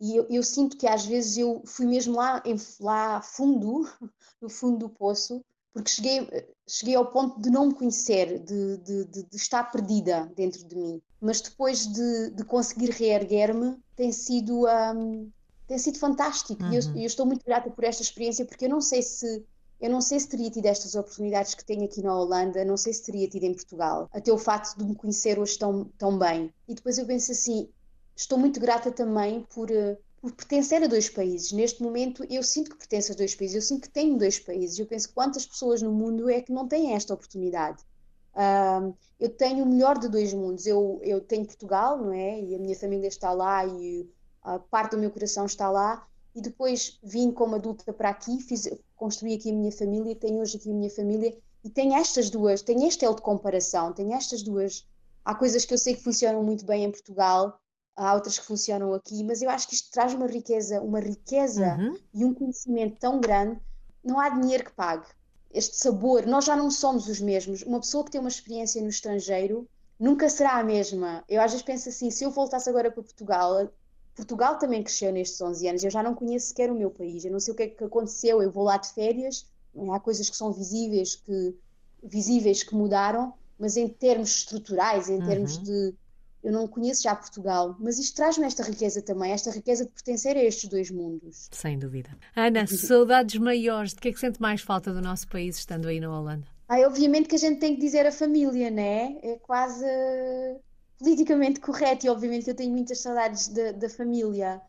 E 0.00 0.16
eu, 0.16 0.26
eu 0.28 0.42
sinto 0.42 0.76
que 0.76 0.86
às 0.86 1.04
vezes 1.04 1.38
eu 1.38 1.62
fui 1.66 1.86
mesmo 1.86 2.16
lá, 2.16 2.42
em, 2.44 2.56
lá 2.80 3.20
fundo, 3.22 3.88
no 4.40 4.48
fundo 4.48 4.78
do 4.78 4.88
poço, 4.88 5.42
porque 5.72 5.90
cheguei, 5.90 6.46
cheguei 6.66 6.94
ao 6.94 7.10
ponto 7.10 7.38
de 7.40 7.50
não 7.50 7.66
me 7.66 7.74
conhecer, 7.74 8.38
de, 8.42 8.78
de, 8.78 9.04
de, 9.04 9.22
de 9.24 9.36
estar 9.36 9.64
perdida 9.70 10.30
dentro 10.34 10.66
de 10.66 10.74
mim. 10.74 11.02
Mas 11.20 11.42
depois 11.42 11.86
de, 11.86 12.30
de 12.30 12.44
conseguir 12.44 12.90
reerguer-me, 12.90 13.76
tem 13.94 14.10
sido, 14.10 14.66
um, 14.66 15.30
tem 15.66 15.78
sido 15.78 15.98
fantástico. 15.98 16.62
Uhum. 16.62 16.72
E 16.72 16.76
eu, 16.76 16.82
uhum. 16.82 16.96
eu, 16.96 17.06
estou 17.06 17.26
muito 17.26 17.44
grata 17.44 17.70
por 17.70 17.84
esta 17.84 18.02
experiência, 18.02 18.46
porque 18.46 18.64
eu 18.64 18.70
não 18.70 18.80
sei 18.80 19.02
se 19.02 19.44
eu 19.80 19.90
não 19.90 20.00
sei 20.00 20.18
se 20.18 20.28
teria 20.28 20.50
tido 20.50 20.66
estas 20.66 20.94
oportunidades 20.94 21.54
que 21.54 21.64
tenho 21.64 21.84
aqui 21.84 22.02
na 22.02 22.18
Holanda, 22.18 22.64
não 22.64 22.76
sei 22.76 22.92
se 22.92 23.04
teria 23.04 23.28
tido 23.28 23.44
em 23.44 23.54
Portugal, 23.54 24.08
até 24.12 24.32
o 24.32 24.38
facto 24.38 24.76
de 24.78 24.84
me 24.84 24.94
conhecer 24.94 25.38
hoje 25.38 25.58
tão, 25.58 25.84
tão 25.98 26.18
bem. 26.18 26.52
E 26.66 26.74
depois 26.74 26.96
eu 26.98 27.06
penso 27.06 27.32
assim, 27.32 27.68
estou 28.16 28.38
muito 28.38 28.58
grata 28.58 28.90
também 28.90 29.46
por, 29.54 29.70
eh, 29.70 29.98
por 30.20 30.32
pertencer 30.32 30.82
a 30.82 30.86
dois 30.86 31.10
países. 31.10 31.52
Neste 31.52 31.82
momento 31.82 32.24
eu 32.30 32.42
sinto 32.42 32.70
que 32.70 32.78
pertenço 32.78 33.12
a 33.12 33.14
dois 33.14 33.34
países, 33.34 33.56
eu 33.56 33.62
sinto 33.62 33.82
que 33.82 33.90
tenho 33.90 34.16
dois 34.16 34.38
países. 34.38 34.78
Eu 34.78 34.86
penso 34.86 35.12
quantas 35.12 35.46
pessoas 35.46 35.82
no 35.82 35.92
mundo 35.92 36.30
é 36.30 36.40
que 36.40 36.52
não 36.52 36.66
têm 36.66 36.94
esta 36.94 37.12
oportunidade. 37.12 37.84
Uh, 38.34 38.94
eu 39.20 39.30
tenho 39.30 39.64
o 39.64 39.68
melhor 39.68 39.98
de 39.98 40.08
dois 40.08 40.32
mundos. 40.32 40.66
Eu, 40.66 41.00
eu 41.02 41.20
tenho 41.20 41.46
Portugal, 41.46 41.98
não 41.98 42.12
é? 42.12 42.40
E 42.40 42.54
a 42.54 42.58
minha 42.58 42.76
família 42.76 43.08
está 43.08 43.32
lá 43.32 43.66
e 43.66 44.08
a 44.42 44.58
parte 44.58 44.92
do 44.92 44.98
meu 44.98 45.10
coração 45.10 45.44
está 45.46 45.70
lá 45.70 46.06
e 46.36 46.40
depois 46.42 46.98
vim 47.02 47.32
como 47.32 47.54
adulta 47.54 47.94
para 47.94 48.10
aqui, 48.10 48.42
fiz, 48.42 48.68
construí 48.94 49.34
aqui 49.34 49.50
a 49.50 49.54
minha 49.54 49.72
família, 49.72 50.14
tenho 50.14 50.42
hoje 50.42 50.58
aqui 50.58 50.70
a 50.70 50.74
minha 50.74 50.90
família 50.90 51.34
e 51.64 51.70
tenho 51.70 51.94
estas 51.94 52.28
duas, 52.28 52.60
tenho 52.60 52.86
este 52.86 53.06
elo 53.06 53.16
de 53.16 53.22
comparação, 53.22 53.94
tenho 53.94 54.12
estas 54.12 54.42
duas. 54.42 54.86
Há 55.24 55.34
coisas 55.34 55.64
que 55.64 55.72
eu 55.72 55.78
sei 55.78 55.94
que 55.94 56.02
funcionam 56.02 56.42
muito 56.42 56.66
bem 56.66 56.84
em 56.84 56.90
Portugal, 56.90 57.58
há 57.96 58.14
outras 58.14 58.38
que 58.38 58.44
funcionam 58.44 58.92
aqui, 58.92 59.24
mas 59.24 59.40
eu 59.40 59.48
acho 59.48 59.66
que 59.66 59.74
isto 59.74 59.90
traz 59.90 60.12
uma 60.12 60.26
riqueza, 60.26 60.82
uma 60.82 61.00
riqueza 61.00 61.74
uhum. 61.74 61.98
e 62.12 62.24
um 62.26 62.34
conhecimento 62.34 62.98
tão 63.00 63.18
grande, 63.18 63.58
não 64.04 64.20
há 64.20 64.28
dinheiro 64.28 64.66
que 64.66 64.72
pague. 64.72 65.06
Este 65.50 65.78
sabor, 65.78 66.26
nós 66.26 66.44
já 66.44 66.54
não 66.54 66.70
somos 66.70 67.08
os 67.08 67.18
mesmos. 67.18 67.62
Uma 67.62 67.80
pessoa 67.80 68.04
que 68.04 68.10
tem 68.10 68.20
uma 68.20 68.28
experiência 68.28 68.82
no 68.82 68.88
estrangeiro 68.88 69.66
nunca 69.98 70.28
será 70.28 70.58
a 70.58 70.62
mesma. 70.62 71.24
Eu 71.26 71.40
às 71.40 71.50
vezes 71.50 71.64
penso 71.64 71.88
assim, 71.88 72.10
se 72.10 72.24
eu 72.24 72.30
voltasse 72.30 72.68
agora 72.68 72.90
para 72.90 73.02
Portugal, 73.02 73.70
Portugal 74.16 74.58
também 74.58 74.82
cresceu 74.82 75.12
nestes 75.12 75.40
11 75.40 75.68
anos. 75.68 75.84
Eu 75.84 75.90
já 75.90 76.02
não 76.02 76.14
conheço 76.14 76.48
sequer 76.48 76.70
o 76.70 76.74
meu 76.74 76.90
país. 76.90 77.24
Eu 77.24 77.30
não 77.30 77.38
sei 77.38 77.52
o 77.52 77.56
que 77.56 77.62
é 77.64 77.68
que 77.68 77.84
aconteceu. 77.84 78.42
Eu 78.42 78.50
vou 78.50 78.64
lá 78.64 78.78
de 78.78 78.92
férias. 78.92 79.46
Há 79.92 80.00
coisas 80.00 80.30
que 80.30 80.36
são 80.36 80.50
visíveis 80.52 81.14
que 81.14 81.54
visíveis 82.02 82.62
que 82.62 82.74
mudaram, 82.74 83.34
mas 83.58 83.76
em 83.76 83.86
termos 83.88 84.36
estruturais, 84.36 85.08
em 85.10 85.20
termos 85.20 85.56
uhum. 85.58 85.62
de 85.64 85.94
eu 86.42 86.52
não 86.52 86.68
conheço 86.68 87.02
já 87.02 87.14
Portugal, 87.14 87.74
mas 87.80 87.98
isto 87.98 88.14
traz-me 88.14 88.46
esta 88.46 88.62
riqueza 88.62 89.02
também, 89.02 89.32
esta 89.32 89.50
riqueza 89.50 89.84
de 89.84 89.90
pertencer 89.90 90.36
a 90.36 90.44
estes 90.44 90.70
dois 90.70 90.92
mundos. 90.92 91.48
Sem 91.50 91.76
dúvida. 91.76 92.10
Ana, 92.36 92.66
saudades 92.68 93.40
maiores, 93.40 93.92
de 93.92 94.00
que 94.00 94.08
é 94.08 94.12
que 94.12 94.20
sente 94.20 94.40
mais 94.40 94.60
falta 94.60 94.92
do 94.92 95.02
nosso 95.02 95.26
país 95.26 95.58
estando 95.58 95.88
aí 95.88 95.98
na 95.98 96.16
Holanda? 96.16 96.46
Ah, 96.68 96.78
obviamente 96.86 97.28
que 97.28 97.34
a 97.34 97.38
gente 97.38 97.58
tem 97.58 97.74
que 97.74 97.80
dizer 97.80 98.06
a 98.06 98.12
família, 98.12 98.70
né? 98.70 99.18
É 99.22 99.36
quase 99.42 99.86
politicamente 100.98 101.60
correto 101.60 102.06
e 102.06 102.08
obviamente 102.08 102.48
eu 102.48 102.54
tenho 102.54 102.72
muitas 102.72 103.00
saudades 103.00 103.48
da 103.48 103.88
família. 103.88 104.60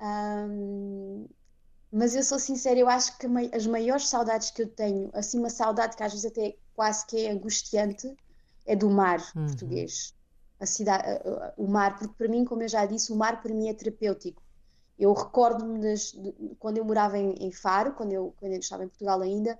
Um, 0.00 1.26
mas 1.92 2.14
eu 2.14 2.22
sou 2.22 2.38
sincera, 2.38 2.78
eu 2.78 2.88
acho 2.88 3.18
que 3.18 3.26
as 3.54 3.66
maiores 3.66 4.08
saudades 4.08 4.50
que 4.50 4.62
eu 4.62 4.68
tenho, 4.68 5.10
assim 5.12 5.38
uma 5.38 5.50
saudade 5.50 5.96
que 5.96 6.02
às 6.02 6.12
vezes 6.12 6.30
até 6.30 6.56
quase 6.74 7.06
que 7.06 7.26
é 7.26 7.30
angustiante, 7.30 8.16
é 8.64 8.74
do 8.74 8.88
mar 8.88 9.20
uhum. 9.36 9.46
português. 9.46 10.14
A 10.58 10.66
cidade, 10.66 11.04
o 11.56 11.66
mar, 11.66 11.98
porque 11.98 12.14
para 12.16 12.28
mim, 12.28 12.44
como 12.44 12.62
eu 12.62 12.68
já 12.68 12.86
disse, 12.86 13.12
o 13.12 13.16
mar 13.16 13.42
para 13.42 13.52
mim 13.52 13.68
é 13.68 13.74
terapêutico. 13.74 14.40
Eu 14.98 15.12
recordo-me 15.12 15.80
quando 16.58 16.78
eu 16.78 16.84
morava 16.84 17.18
em, 17.18 17.34
em, 17.34 17.50
Faro, 17.50 17.92
quando 17.92 18.12
eu, 18.12 18.32
quando 18.38 18.52
eu 18.52 18.60
estava 18.60 18.84
em 18.84 18.88
Portugal 18.88 19.20
ainda, 19.20 19.58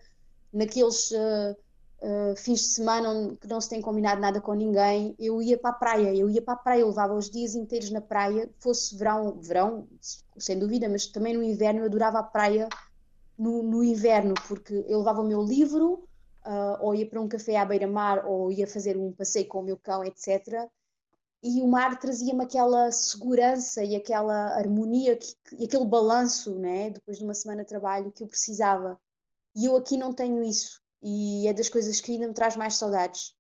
naqueles 0.53 1.11
uh, 1.11 1.57
uh, 2.03 2.37
fins 2.37 2.61
de 2.61 2.67
semana 2.67 3.37
que 3.41 3.47
não 3.47 3.61
se 3.61 3.71
tem 3.71 3.81
combinado 3.81 4.21
nada 4.21 4.41
com 4.41 4.53
ninguém, 4.53 5.15
eu 5.19 5.41
ia 5.41 5.57
para 5.57 5.71
a 5.71 5.75
praia, 5.75 6.15
eu 6.15 6.29
ia 6.29 6.43
para 6.43 6.55
a 6.55 6.57
praia, 6.57 6.81
eu 6.81 6.89
levava 6.89 7.15
os 7.15 7.31
dias 7.31 7.55
inteiros 7.55 7.91
na 7.91 8.01
praia, 8.01 8.51
fosse 8.59 8.97
verão, 8.97 9.39
verão, 9.41 9.89
sem 10.37 10.59
dúvida, 10.59 10.89
mas 10.89 11.07
também 11.07 11.35
no 11.35 11.43
inverno 11.43 11.81
eu 11.81 11.87
adorava 11.87 12.19
a 12.19 12.23
praia 12.23 12.69
no, 13.39 13.63
no 13.63 13.83
inverno, 13.83 14.35
porque 14.49 14.85
eu 14.89 14.99
levava 14.99 15.23
o 15.23 15.27
meu 15.27 15.43
livro, 15.43 16.05
uh, 16.45 16.77
ou 16.81 16.95
ia 16.95 17.09
para 17.09 17.21
um 17.21 17.29
café 17.29 17.57
à 17.57 17.65
beira-mar, 17.65 18.27
ou 18.27 18.51
ia 18.51 18.67
fazer 18.67 18.97
um 18.97 19.13
passeio 19.13 19.47
com 19.47 19.61
o 19.61 19.65
meu 19.65 19.79
cão, 19.79 20.05
etc. 20.05 20.69
E 21.43 21.61
o 21.61 21.67
mar 21.67 21.99
trazia-me 21.99 22.45
aquela 22.45 22.93
segurança 22.93 23.83
e 23.83 23.97
aquela 23.97 24.57
harmonia 24.57 25.17
que, 25.17 25.35
e 25.59 25.65
aquele 25.65 25.87
balanço, 25.87 26.57
né, 26.57 26.91
depois 26.91 27.19
de 27.19 27.25
uma 27.25 27.35
semana 27.35 27.63
de 27.63 27.69
trabalho, 27.69 28.13
que 28.13 28.23
eu 28.23 28.29
precisava. 28.29 28.99
E 29.55 29.67
eu 29.67 29.77
aqui 29.77 29.97
não 29.97 30.13
tenho 30.13 30.43
isso. 30.43 30.82
E 31.03 31.49
é 31.49 31.53
das 31.53 31.69
coisas 31.69 32.01
que 32.01 32.13
ainda 32.13 32.29
me 32.29 32.35
traz 32.35 32.57
mais 32.57 32.77
saudades. 32.77 33.35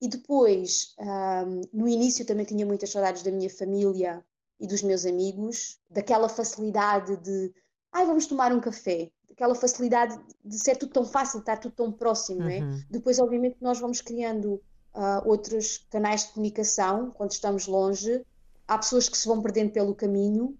E 0.00 0.08
depois, 0.08 0.94
um, 0.98 1.60
no 1.72 1.88
início 1.88 2.24
também 2.24 2.44
tinha 2.44 2.66
muitas 2.66 2.90
saudades 2.90 3.22
da 3.22 3.30
minha 3.30 3.50
família 3.50 4.24
e 4.58 4.66
dos 4.66 4.82
meus 4.82 5.04
amigos, 5.04 5.78
daquela 5.90 6.28
facilidade 6.28 7.16
de, 7.18 7.52
ai, 7.92 8.06
vamos 8.06 8.26
tomar 8.26 8.52
um 8.52 8.60
café, 8.60 9.10
aquela 9.30 9.54
facilidade 9.54 10.18
de 10.44 10.58
ser 10.58 10.76
tudo 10.76 10.92
tão 10.92 11.04
fácil, 11.04 11.40
estar 11.40 11.58
tudo 11.58 11.74
tão 11.74 11.92
próximo, 11.92 12.40
uhum. 12.40 12.44
não 12.46 12.52
é? 12.52 12.60
Uhum. 12.60 12.82
Depois, 12.90 13.18
obviamente, 13.18 13.56
nós 13.60 13.78
vamos 13.80 14.00
criando 14.00 14.62
uh, 14.94 15.26
outros 15.26 15.86
canais 15.90 16.26
de 16.26 16.32
comunicação 16.32 17.10
quando 17.10 17.32
estamos 17.32 17.66
longe. 17.66 18.24
Há 18.66 18.78
pessoas 18.78 19.08
que 19.08 19.18
se 19.18 19.28
vão 19.28 19.42
perdendo 19.42 19.72
pelo 19.72 19.94
caminho 19.94 20.56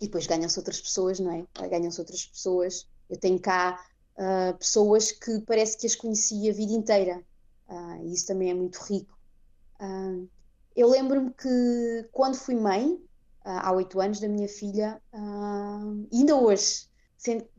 e 0.00 0.06
depois 0.06 0.26
ganham-se 0.26 0.58
outras 0.58 0.80
pessoas, 0.80 1.20
não 1.20 1.30
é? 1.32 1.68
Ganham-se 1.68 2.00
outras 2.00 2.24
pessoas. 2.24 2.88
Eu 3.08 3.18
tenho 3.18 3.38
cá 3.38 3.78
uh, 4.16 4.56
pessoas 4.58 5.12
que 5.12 5.40
parece 5.40 5.76
que 5.76 5.86
as 5.86 5.94
conheci 5.94 6.48
a 6.48 6.52
vida 6.52 6.72
inteira 6.72 7.22
uh, 7.68 8.04
e 8.04 8.12
isso 8.12 8.26
também 8.26 8.50
é 8.50 8.54
muito 8.54 8.78
rico. 8.84 9.18
eu 10.76 10.88
lembro-me 10.88 11.32
que 11.32 12.08
quando 12.12 12.36
fui 12.36 12.54
mãe, 12.54 12.98
há 13.44 13.72
oito 13.72 14.00
anos, 14.00 14.20
da 14.20 14.28
minha 14.28 14.48
filha, 14.48 15.00
ainda 16.12 16.36
hoje, 16.36 16.88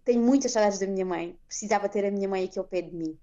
tenho 0.03 0.21
muitas 0.21 0.51
saudades 0.51 0.79
da 0.79 0.87
minha 0.87 1.05
mãe. 1.05 1.37
Precisava 1.47 1.89
ter 1.89 2.05
a 2.05 2.11
minha 2.11 2.27
mãe 2.29 2.45
aqui 2.45 2.59
ao 2.59 2.65
pé 2.65 2.81
de 2.81 2.95
mim. 2.95 3.17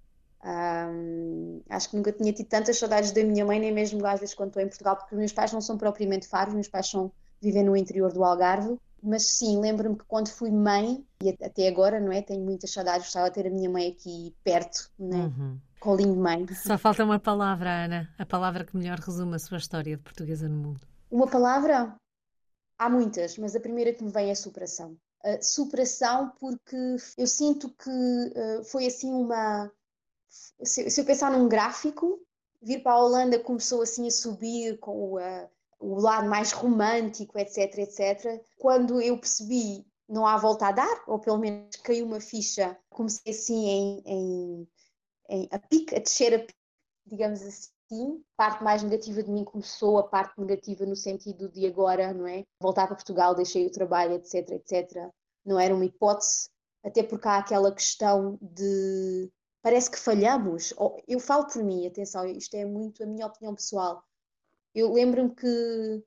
Acho 1.68 1.90
que 1.90 1.96
nunca 1.96 2.12
tinha 2.12 2.32
tido 2.32 2.48
tantas 2.48 2.78
saudades 2.78 3.12
da 3.12 3.22
minha 3.22 3.44
mãe, 3.44 3.58
nem 3.60 3.72
mesmo 3.72 4.04
às 4.06 4.20
vezes 4.20 4.34
quando 4.34 4.48
estou 4.48 4.62
em 4.62 4.68
Portugal, 4.68 4.96
porque 4.96 5.14
os 5.14 5.18
meus 5.18 5.32
pais 5.32 5.52
não 5.52 5.60
são 5.60 5.78
propriamente 5.78 6.26
faros, 6.26 6.54
meus 6.54 6.68
pais 6.68 6.88
são, 6.88 7.12
vivem 7.40 7.64
no 7.64 7.76
interior 7.76 8.12
do 8.12 8.24
Algarve. 8.24 8.78
Mas 9.02 9.24
sim, 9.24 9.60
lembro-me 9.60 9.96
que 9.96 10.04
quando 10.04 10.28
fui 10.28 10.50
mãe, 10.50 11.04
e 11.22 11.30
até 11.30 11.68
agora, 11.68 12.00
não 12.00 12.12
é? 12.12 12.22
Tenho 12.22 12.44
muitas 12.44 12.70
saudades, 12.70 13.06
gostava 13.06 13.28
de 13.28 13.34
ter 13.34 13.46
a 13.46 13.50
minha 13.50 13.70
mãe 13.70 13.88
aqui 13.88 14.34
perto, 14.42 14.90
né? 14.98 15.32
Uhum. 15.38 15.58
Colinho 15.80 16.14
de 16.14 16.18
mãe. 16.18 16.46
Só 16.54 16.76
falta 16.76 17.04
uma 17.04 17.18
palavra, 17.18 17.84
Ana, 17.84 18.12
a 18.18 18.26
palavra 18.26 18.64
que 18.64 18.76
melhor 18.76 18.98
resume 18.98 19.36
a 19.36 19.38
sua 19.38 19.58
história 19.58 19.96
de 19.96 20.02
portuguesa 20.02 20.48
no 20.48 20.56
mundo. 20.56 20.80
Uma 21.10 21.28
palavra? 21.28 21.94
Há 22.76 22.88
muitas, 22.88 23.38
mas 23.38 23.54
a 23.54 23.60
primeira 23.60 23.92
que 23.92 24.04
me 24.04 24.10
vem 24.10 24.30
é 24.30 24.34
superação. 24.34 24.96
Uh, 25.24 25.42
superação 25.42 26.32
porque 26.38 26.76
eu 27.16 27.26
sinto 27.26 27.68
que 27.70 27.90
uh, 27.90 28.64
foi 28.64 28.86
assim 28.86 29.12
uma 29.12 29.70
se, 30.28 30.90
se, 30.90 31.00
eu 31.00 31.04
pensar 31.04 31.30
num 31.30 31.48
gráfico, 31.48 32.20
vir 32.60 32.82
para 32.82 32.92
a 32.92 33.00
Holanda 33.02 33.38
começou 33.38 33.82
assim 33.82 34.06
a 34.06 34.10
subir 34.10 34.78
com 34.78 34.92
o, 34.92 35.18
uh, 35.18 35.50
o 35.78 36.00
lado 36.00 36.28
mais 36.28 36.52
romântico, 36.52 37.38
etc, 37.38 37.78
etc. 37.78 38.42
Quando 38.56 39.00
eu 39.00 39.18
percebi 39.18 39.86
não 40.08 40.26
há 40.26 40.36
volta 40.38 40.68
a 40.68 40.72
dar, 40.72 41.04
ou 41.06 41.18
pelo 41.18 41.38
menos 41.38 41.76
caiu 41.76 42.06
uma 42.06 42.20
ficha, 42.20 42.76
comecei 42.88 43.32
assim 43.32 43.66
em, 43.68 44.02
em, 44.06 44.68
em 45.28 45.48
a 45.52 45.58
pique, 45.58 45.94
a 45.94 45.98
descer 45.98 46.34
a 46.34 46.38
pique, 46.38 46.54
digamos 47.06 47.42
assim. 47.42 48.22
A 48.34 48.36
parte 48.36 48.62
mais 48.62 48.82
negativa 48.82 49.22
de 49.22 49.30
mim 49.30 49.44
começou, 49.44 49.98
a 49.98 50.02
parte 50.02 50.38
negativa 50.38 50.84
no 50.84 50.96
sentido 50.96 51.48
de 51.48 51.66
agora, 51.66 52.12
não 52.12 52.26
é? 52.26 52.44
Voltar 52.60 52.86
para 52.86 52.96
Portugal, 52.96 53.34
deixei 53.34 53.66
o 53.66 53.72
trabalho, 53.72 54.14
etc, 54.14 54.50
etc. 54.50 55.10
Não 55.44 55.58
era 55.58 55.74
uma 55.74 55.84
hipótese, 55.84 56.50
até 56.84 57.02
porque 57.02 57.28
há 57.28 57.38
aquela 57.38 57.72
questão 57.72 58.38
de 58.42 59.30
parece 59.62 59.90
que 59.90 59.98
falhamos. 59.98 60.74
Eu 61.06 61.18
falo 61.18 61.46
por 61.46 61.62
mim, 61.62 61.86
atenção, 61.86 62.26
isto 62.26 62.54
é 62.54 62.64
muito 62.64 63.02
a 63.02 63.06
minha 63.06 63.26
opinião 63.26 63.54
pessoal. 63.54 64.02
Eu 64.78 64.92
lembro-me 64.92 65.34
que 65.34 66.04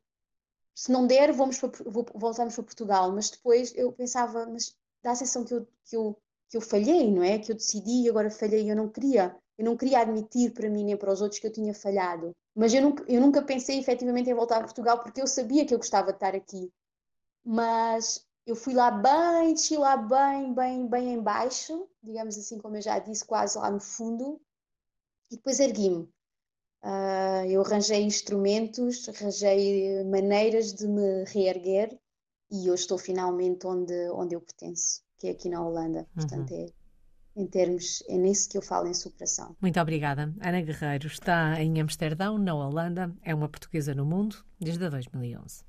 se 0.74 0.92
não 0.92 1.06
der, 1.06 1.34
vamos 1.34 1.60
para, 1.60 1.70
voltamos 2.16 2.56
para 2.56 2.64
Portugal, 2.64 3.12
mas 3.12 3.30
depois 3.30 3.74
eu 3.76 3.92
pensava, 3.92 4.46
mas 4.46 4.76
dá 5.04 5.12
a 5.12 5.16
sensação 5.16 5.44
que 5.44 5.54
eu, 5.54 5.68
que 5.84 5.96
eu, 5.96 6.18
que 6.50 6.58
eu 6.58 6.62
falhei, 6.62 7.12
não 7.12 7.22
é? 7.22 7.38
Que 7.38 7.52
eu 7.52 7.56
decidi 7.56 8.06
e 8.06 8.10
agora 8.10 8.32
falhei, 8.32 8.72
eu 8.72 8.76
não 8.76 8.90
queria. 8.90 9.36
Eu 9.58 9.66
não 9.66 9.76
queria 9.78 10.00
admitir 10.00 10.54
para 10.54 10.70
mim 10.70 10.86
nem 10.86 10.98
para 10.98 11.12
os 11.12 11.22
outros 11.22 11.40
que 11.40 11.48
eu 11.48 11.52
tinha 11.52 11.74
falhado. 11.74 12.32
Mas 12.56 12.74
eu 12.74 12.82
nunca, 12.82 13.04
eu 13.08 13.20
nunca 13.20 13.42
pensei 13.42 13.78
efetivamente 13.78 14.30
em 14.30 14.34
voltar 14.34 14.58
a 14.58 14.64
Portugal 14.64 15.00
porque 15.00 15.22
eu 15.22 15.28
sabia 15.28 15.66
que 15.66 15.74
eu 15.74 15.78
gostava 15.78 16.08
de 16.12 16.18
estar 16.18 16.34
aqui. 16.34 16.72
Mas 17.44 18.26
eu 18.46 18.56
fui 18.56 18.74
lá 18.74 18.90
bem, 18.90 19.54
desci 19.54 19.78
lá 19.78 19.98
bem, 19.98 20.54
bem, 20.54 20.88
bem 20.88 21.14
em 21.14 21.22
baixo, 21.22 21.88
digamos 22.02 22.38
assim, 22.38 22.58
como 22.58 22.78
eu 22.78 22.82
já 22.82 23.00
disse, 23.00 23.26
quase 23.26 23.58
lá 23.58 23.70
no 23.70 23.80
fundo, 23.80 24.42
e 25.30 25.36
depois 25.36 25.60
ergui-me. 25.60 26.10
Uh, 26.84 27.46
eu 27.48 27.62
arranjei 27.62 28.02
instrumentos, 28.02 29.08
arranjei 29.08 30.04
maneiras 30.06 30.74
de 30.74 30.88
me 30.88 31.24
reerguer 31.26 31.96
e 32.52 32.72
hoje 32.72 32.82
estou 32.82 32.98
finalmente 32.98 33.66
onde, 33.68 33.94
onde 34.12 34.36
eu 34.36 34.42
pertenço, 34.42 35.02
que 35.20 35.28
é 35.28 35.32
aqui 35.32 35.48
na 35.48 35.66
Holanda. 35.66 36.08
Portanto, 36.14 36.52
uhum. 36.52 36.66
é, 36.66 37.42
em 37.42 37.48
termos, 37.48 38.04
é 38.10 38.18
nisso 38.18 38.50
que 38.50 38.58
eu 38.58 38.62
falo 38.62 38.88
em 38.88 38.94
superação. 38.94 39.56
Muito 39.62 39.80
obrigada. 39.80 40.34
Ana 40.42 40.62
Guerreiro 40.62 41.08
está 41.08 41.62
em 41.62 41.80
Amsterdão, 41.80 42.38
na 42.38 42.54
Holanda, 42.54 43.16
é 43.22 43.34
uma 43.34 43.48
portuguesa 43.48 43.94
no 43.94 44.06
mundo 44.06 44.44
desde 44.60 44.90
2011. 44.90 45.60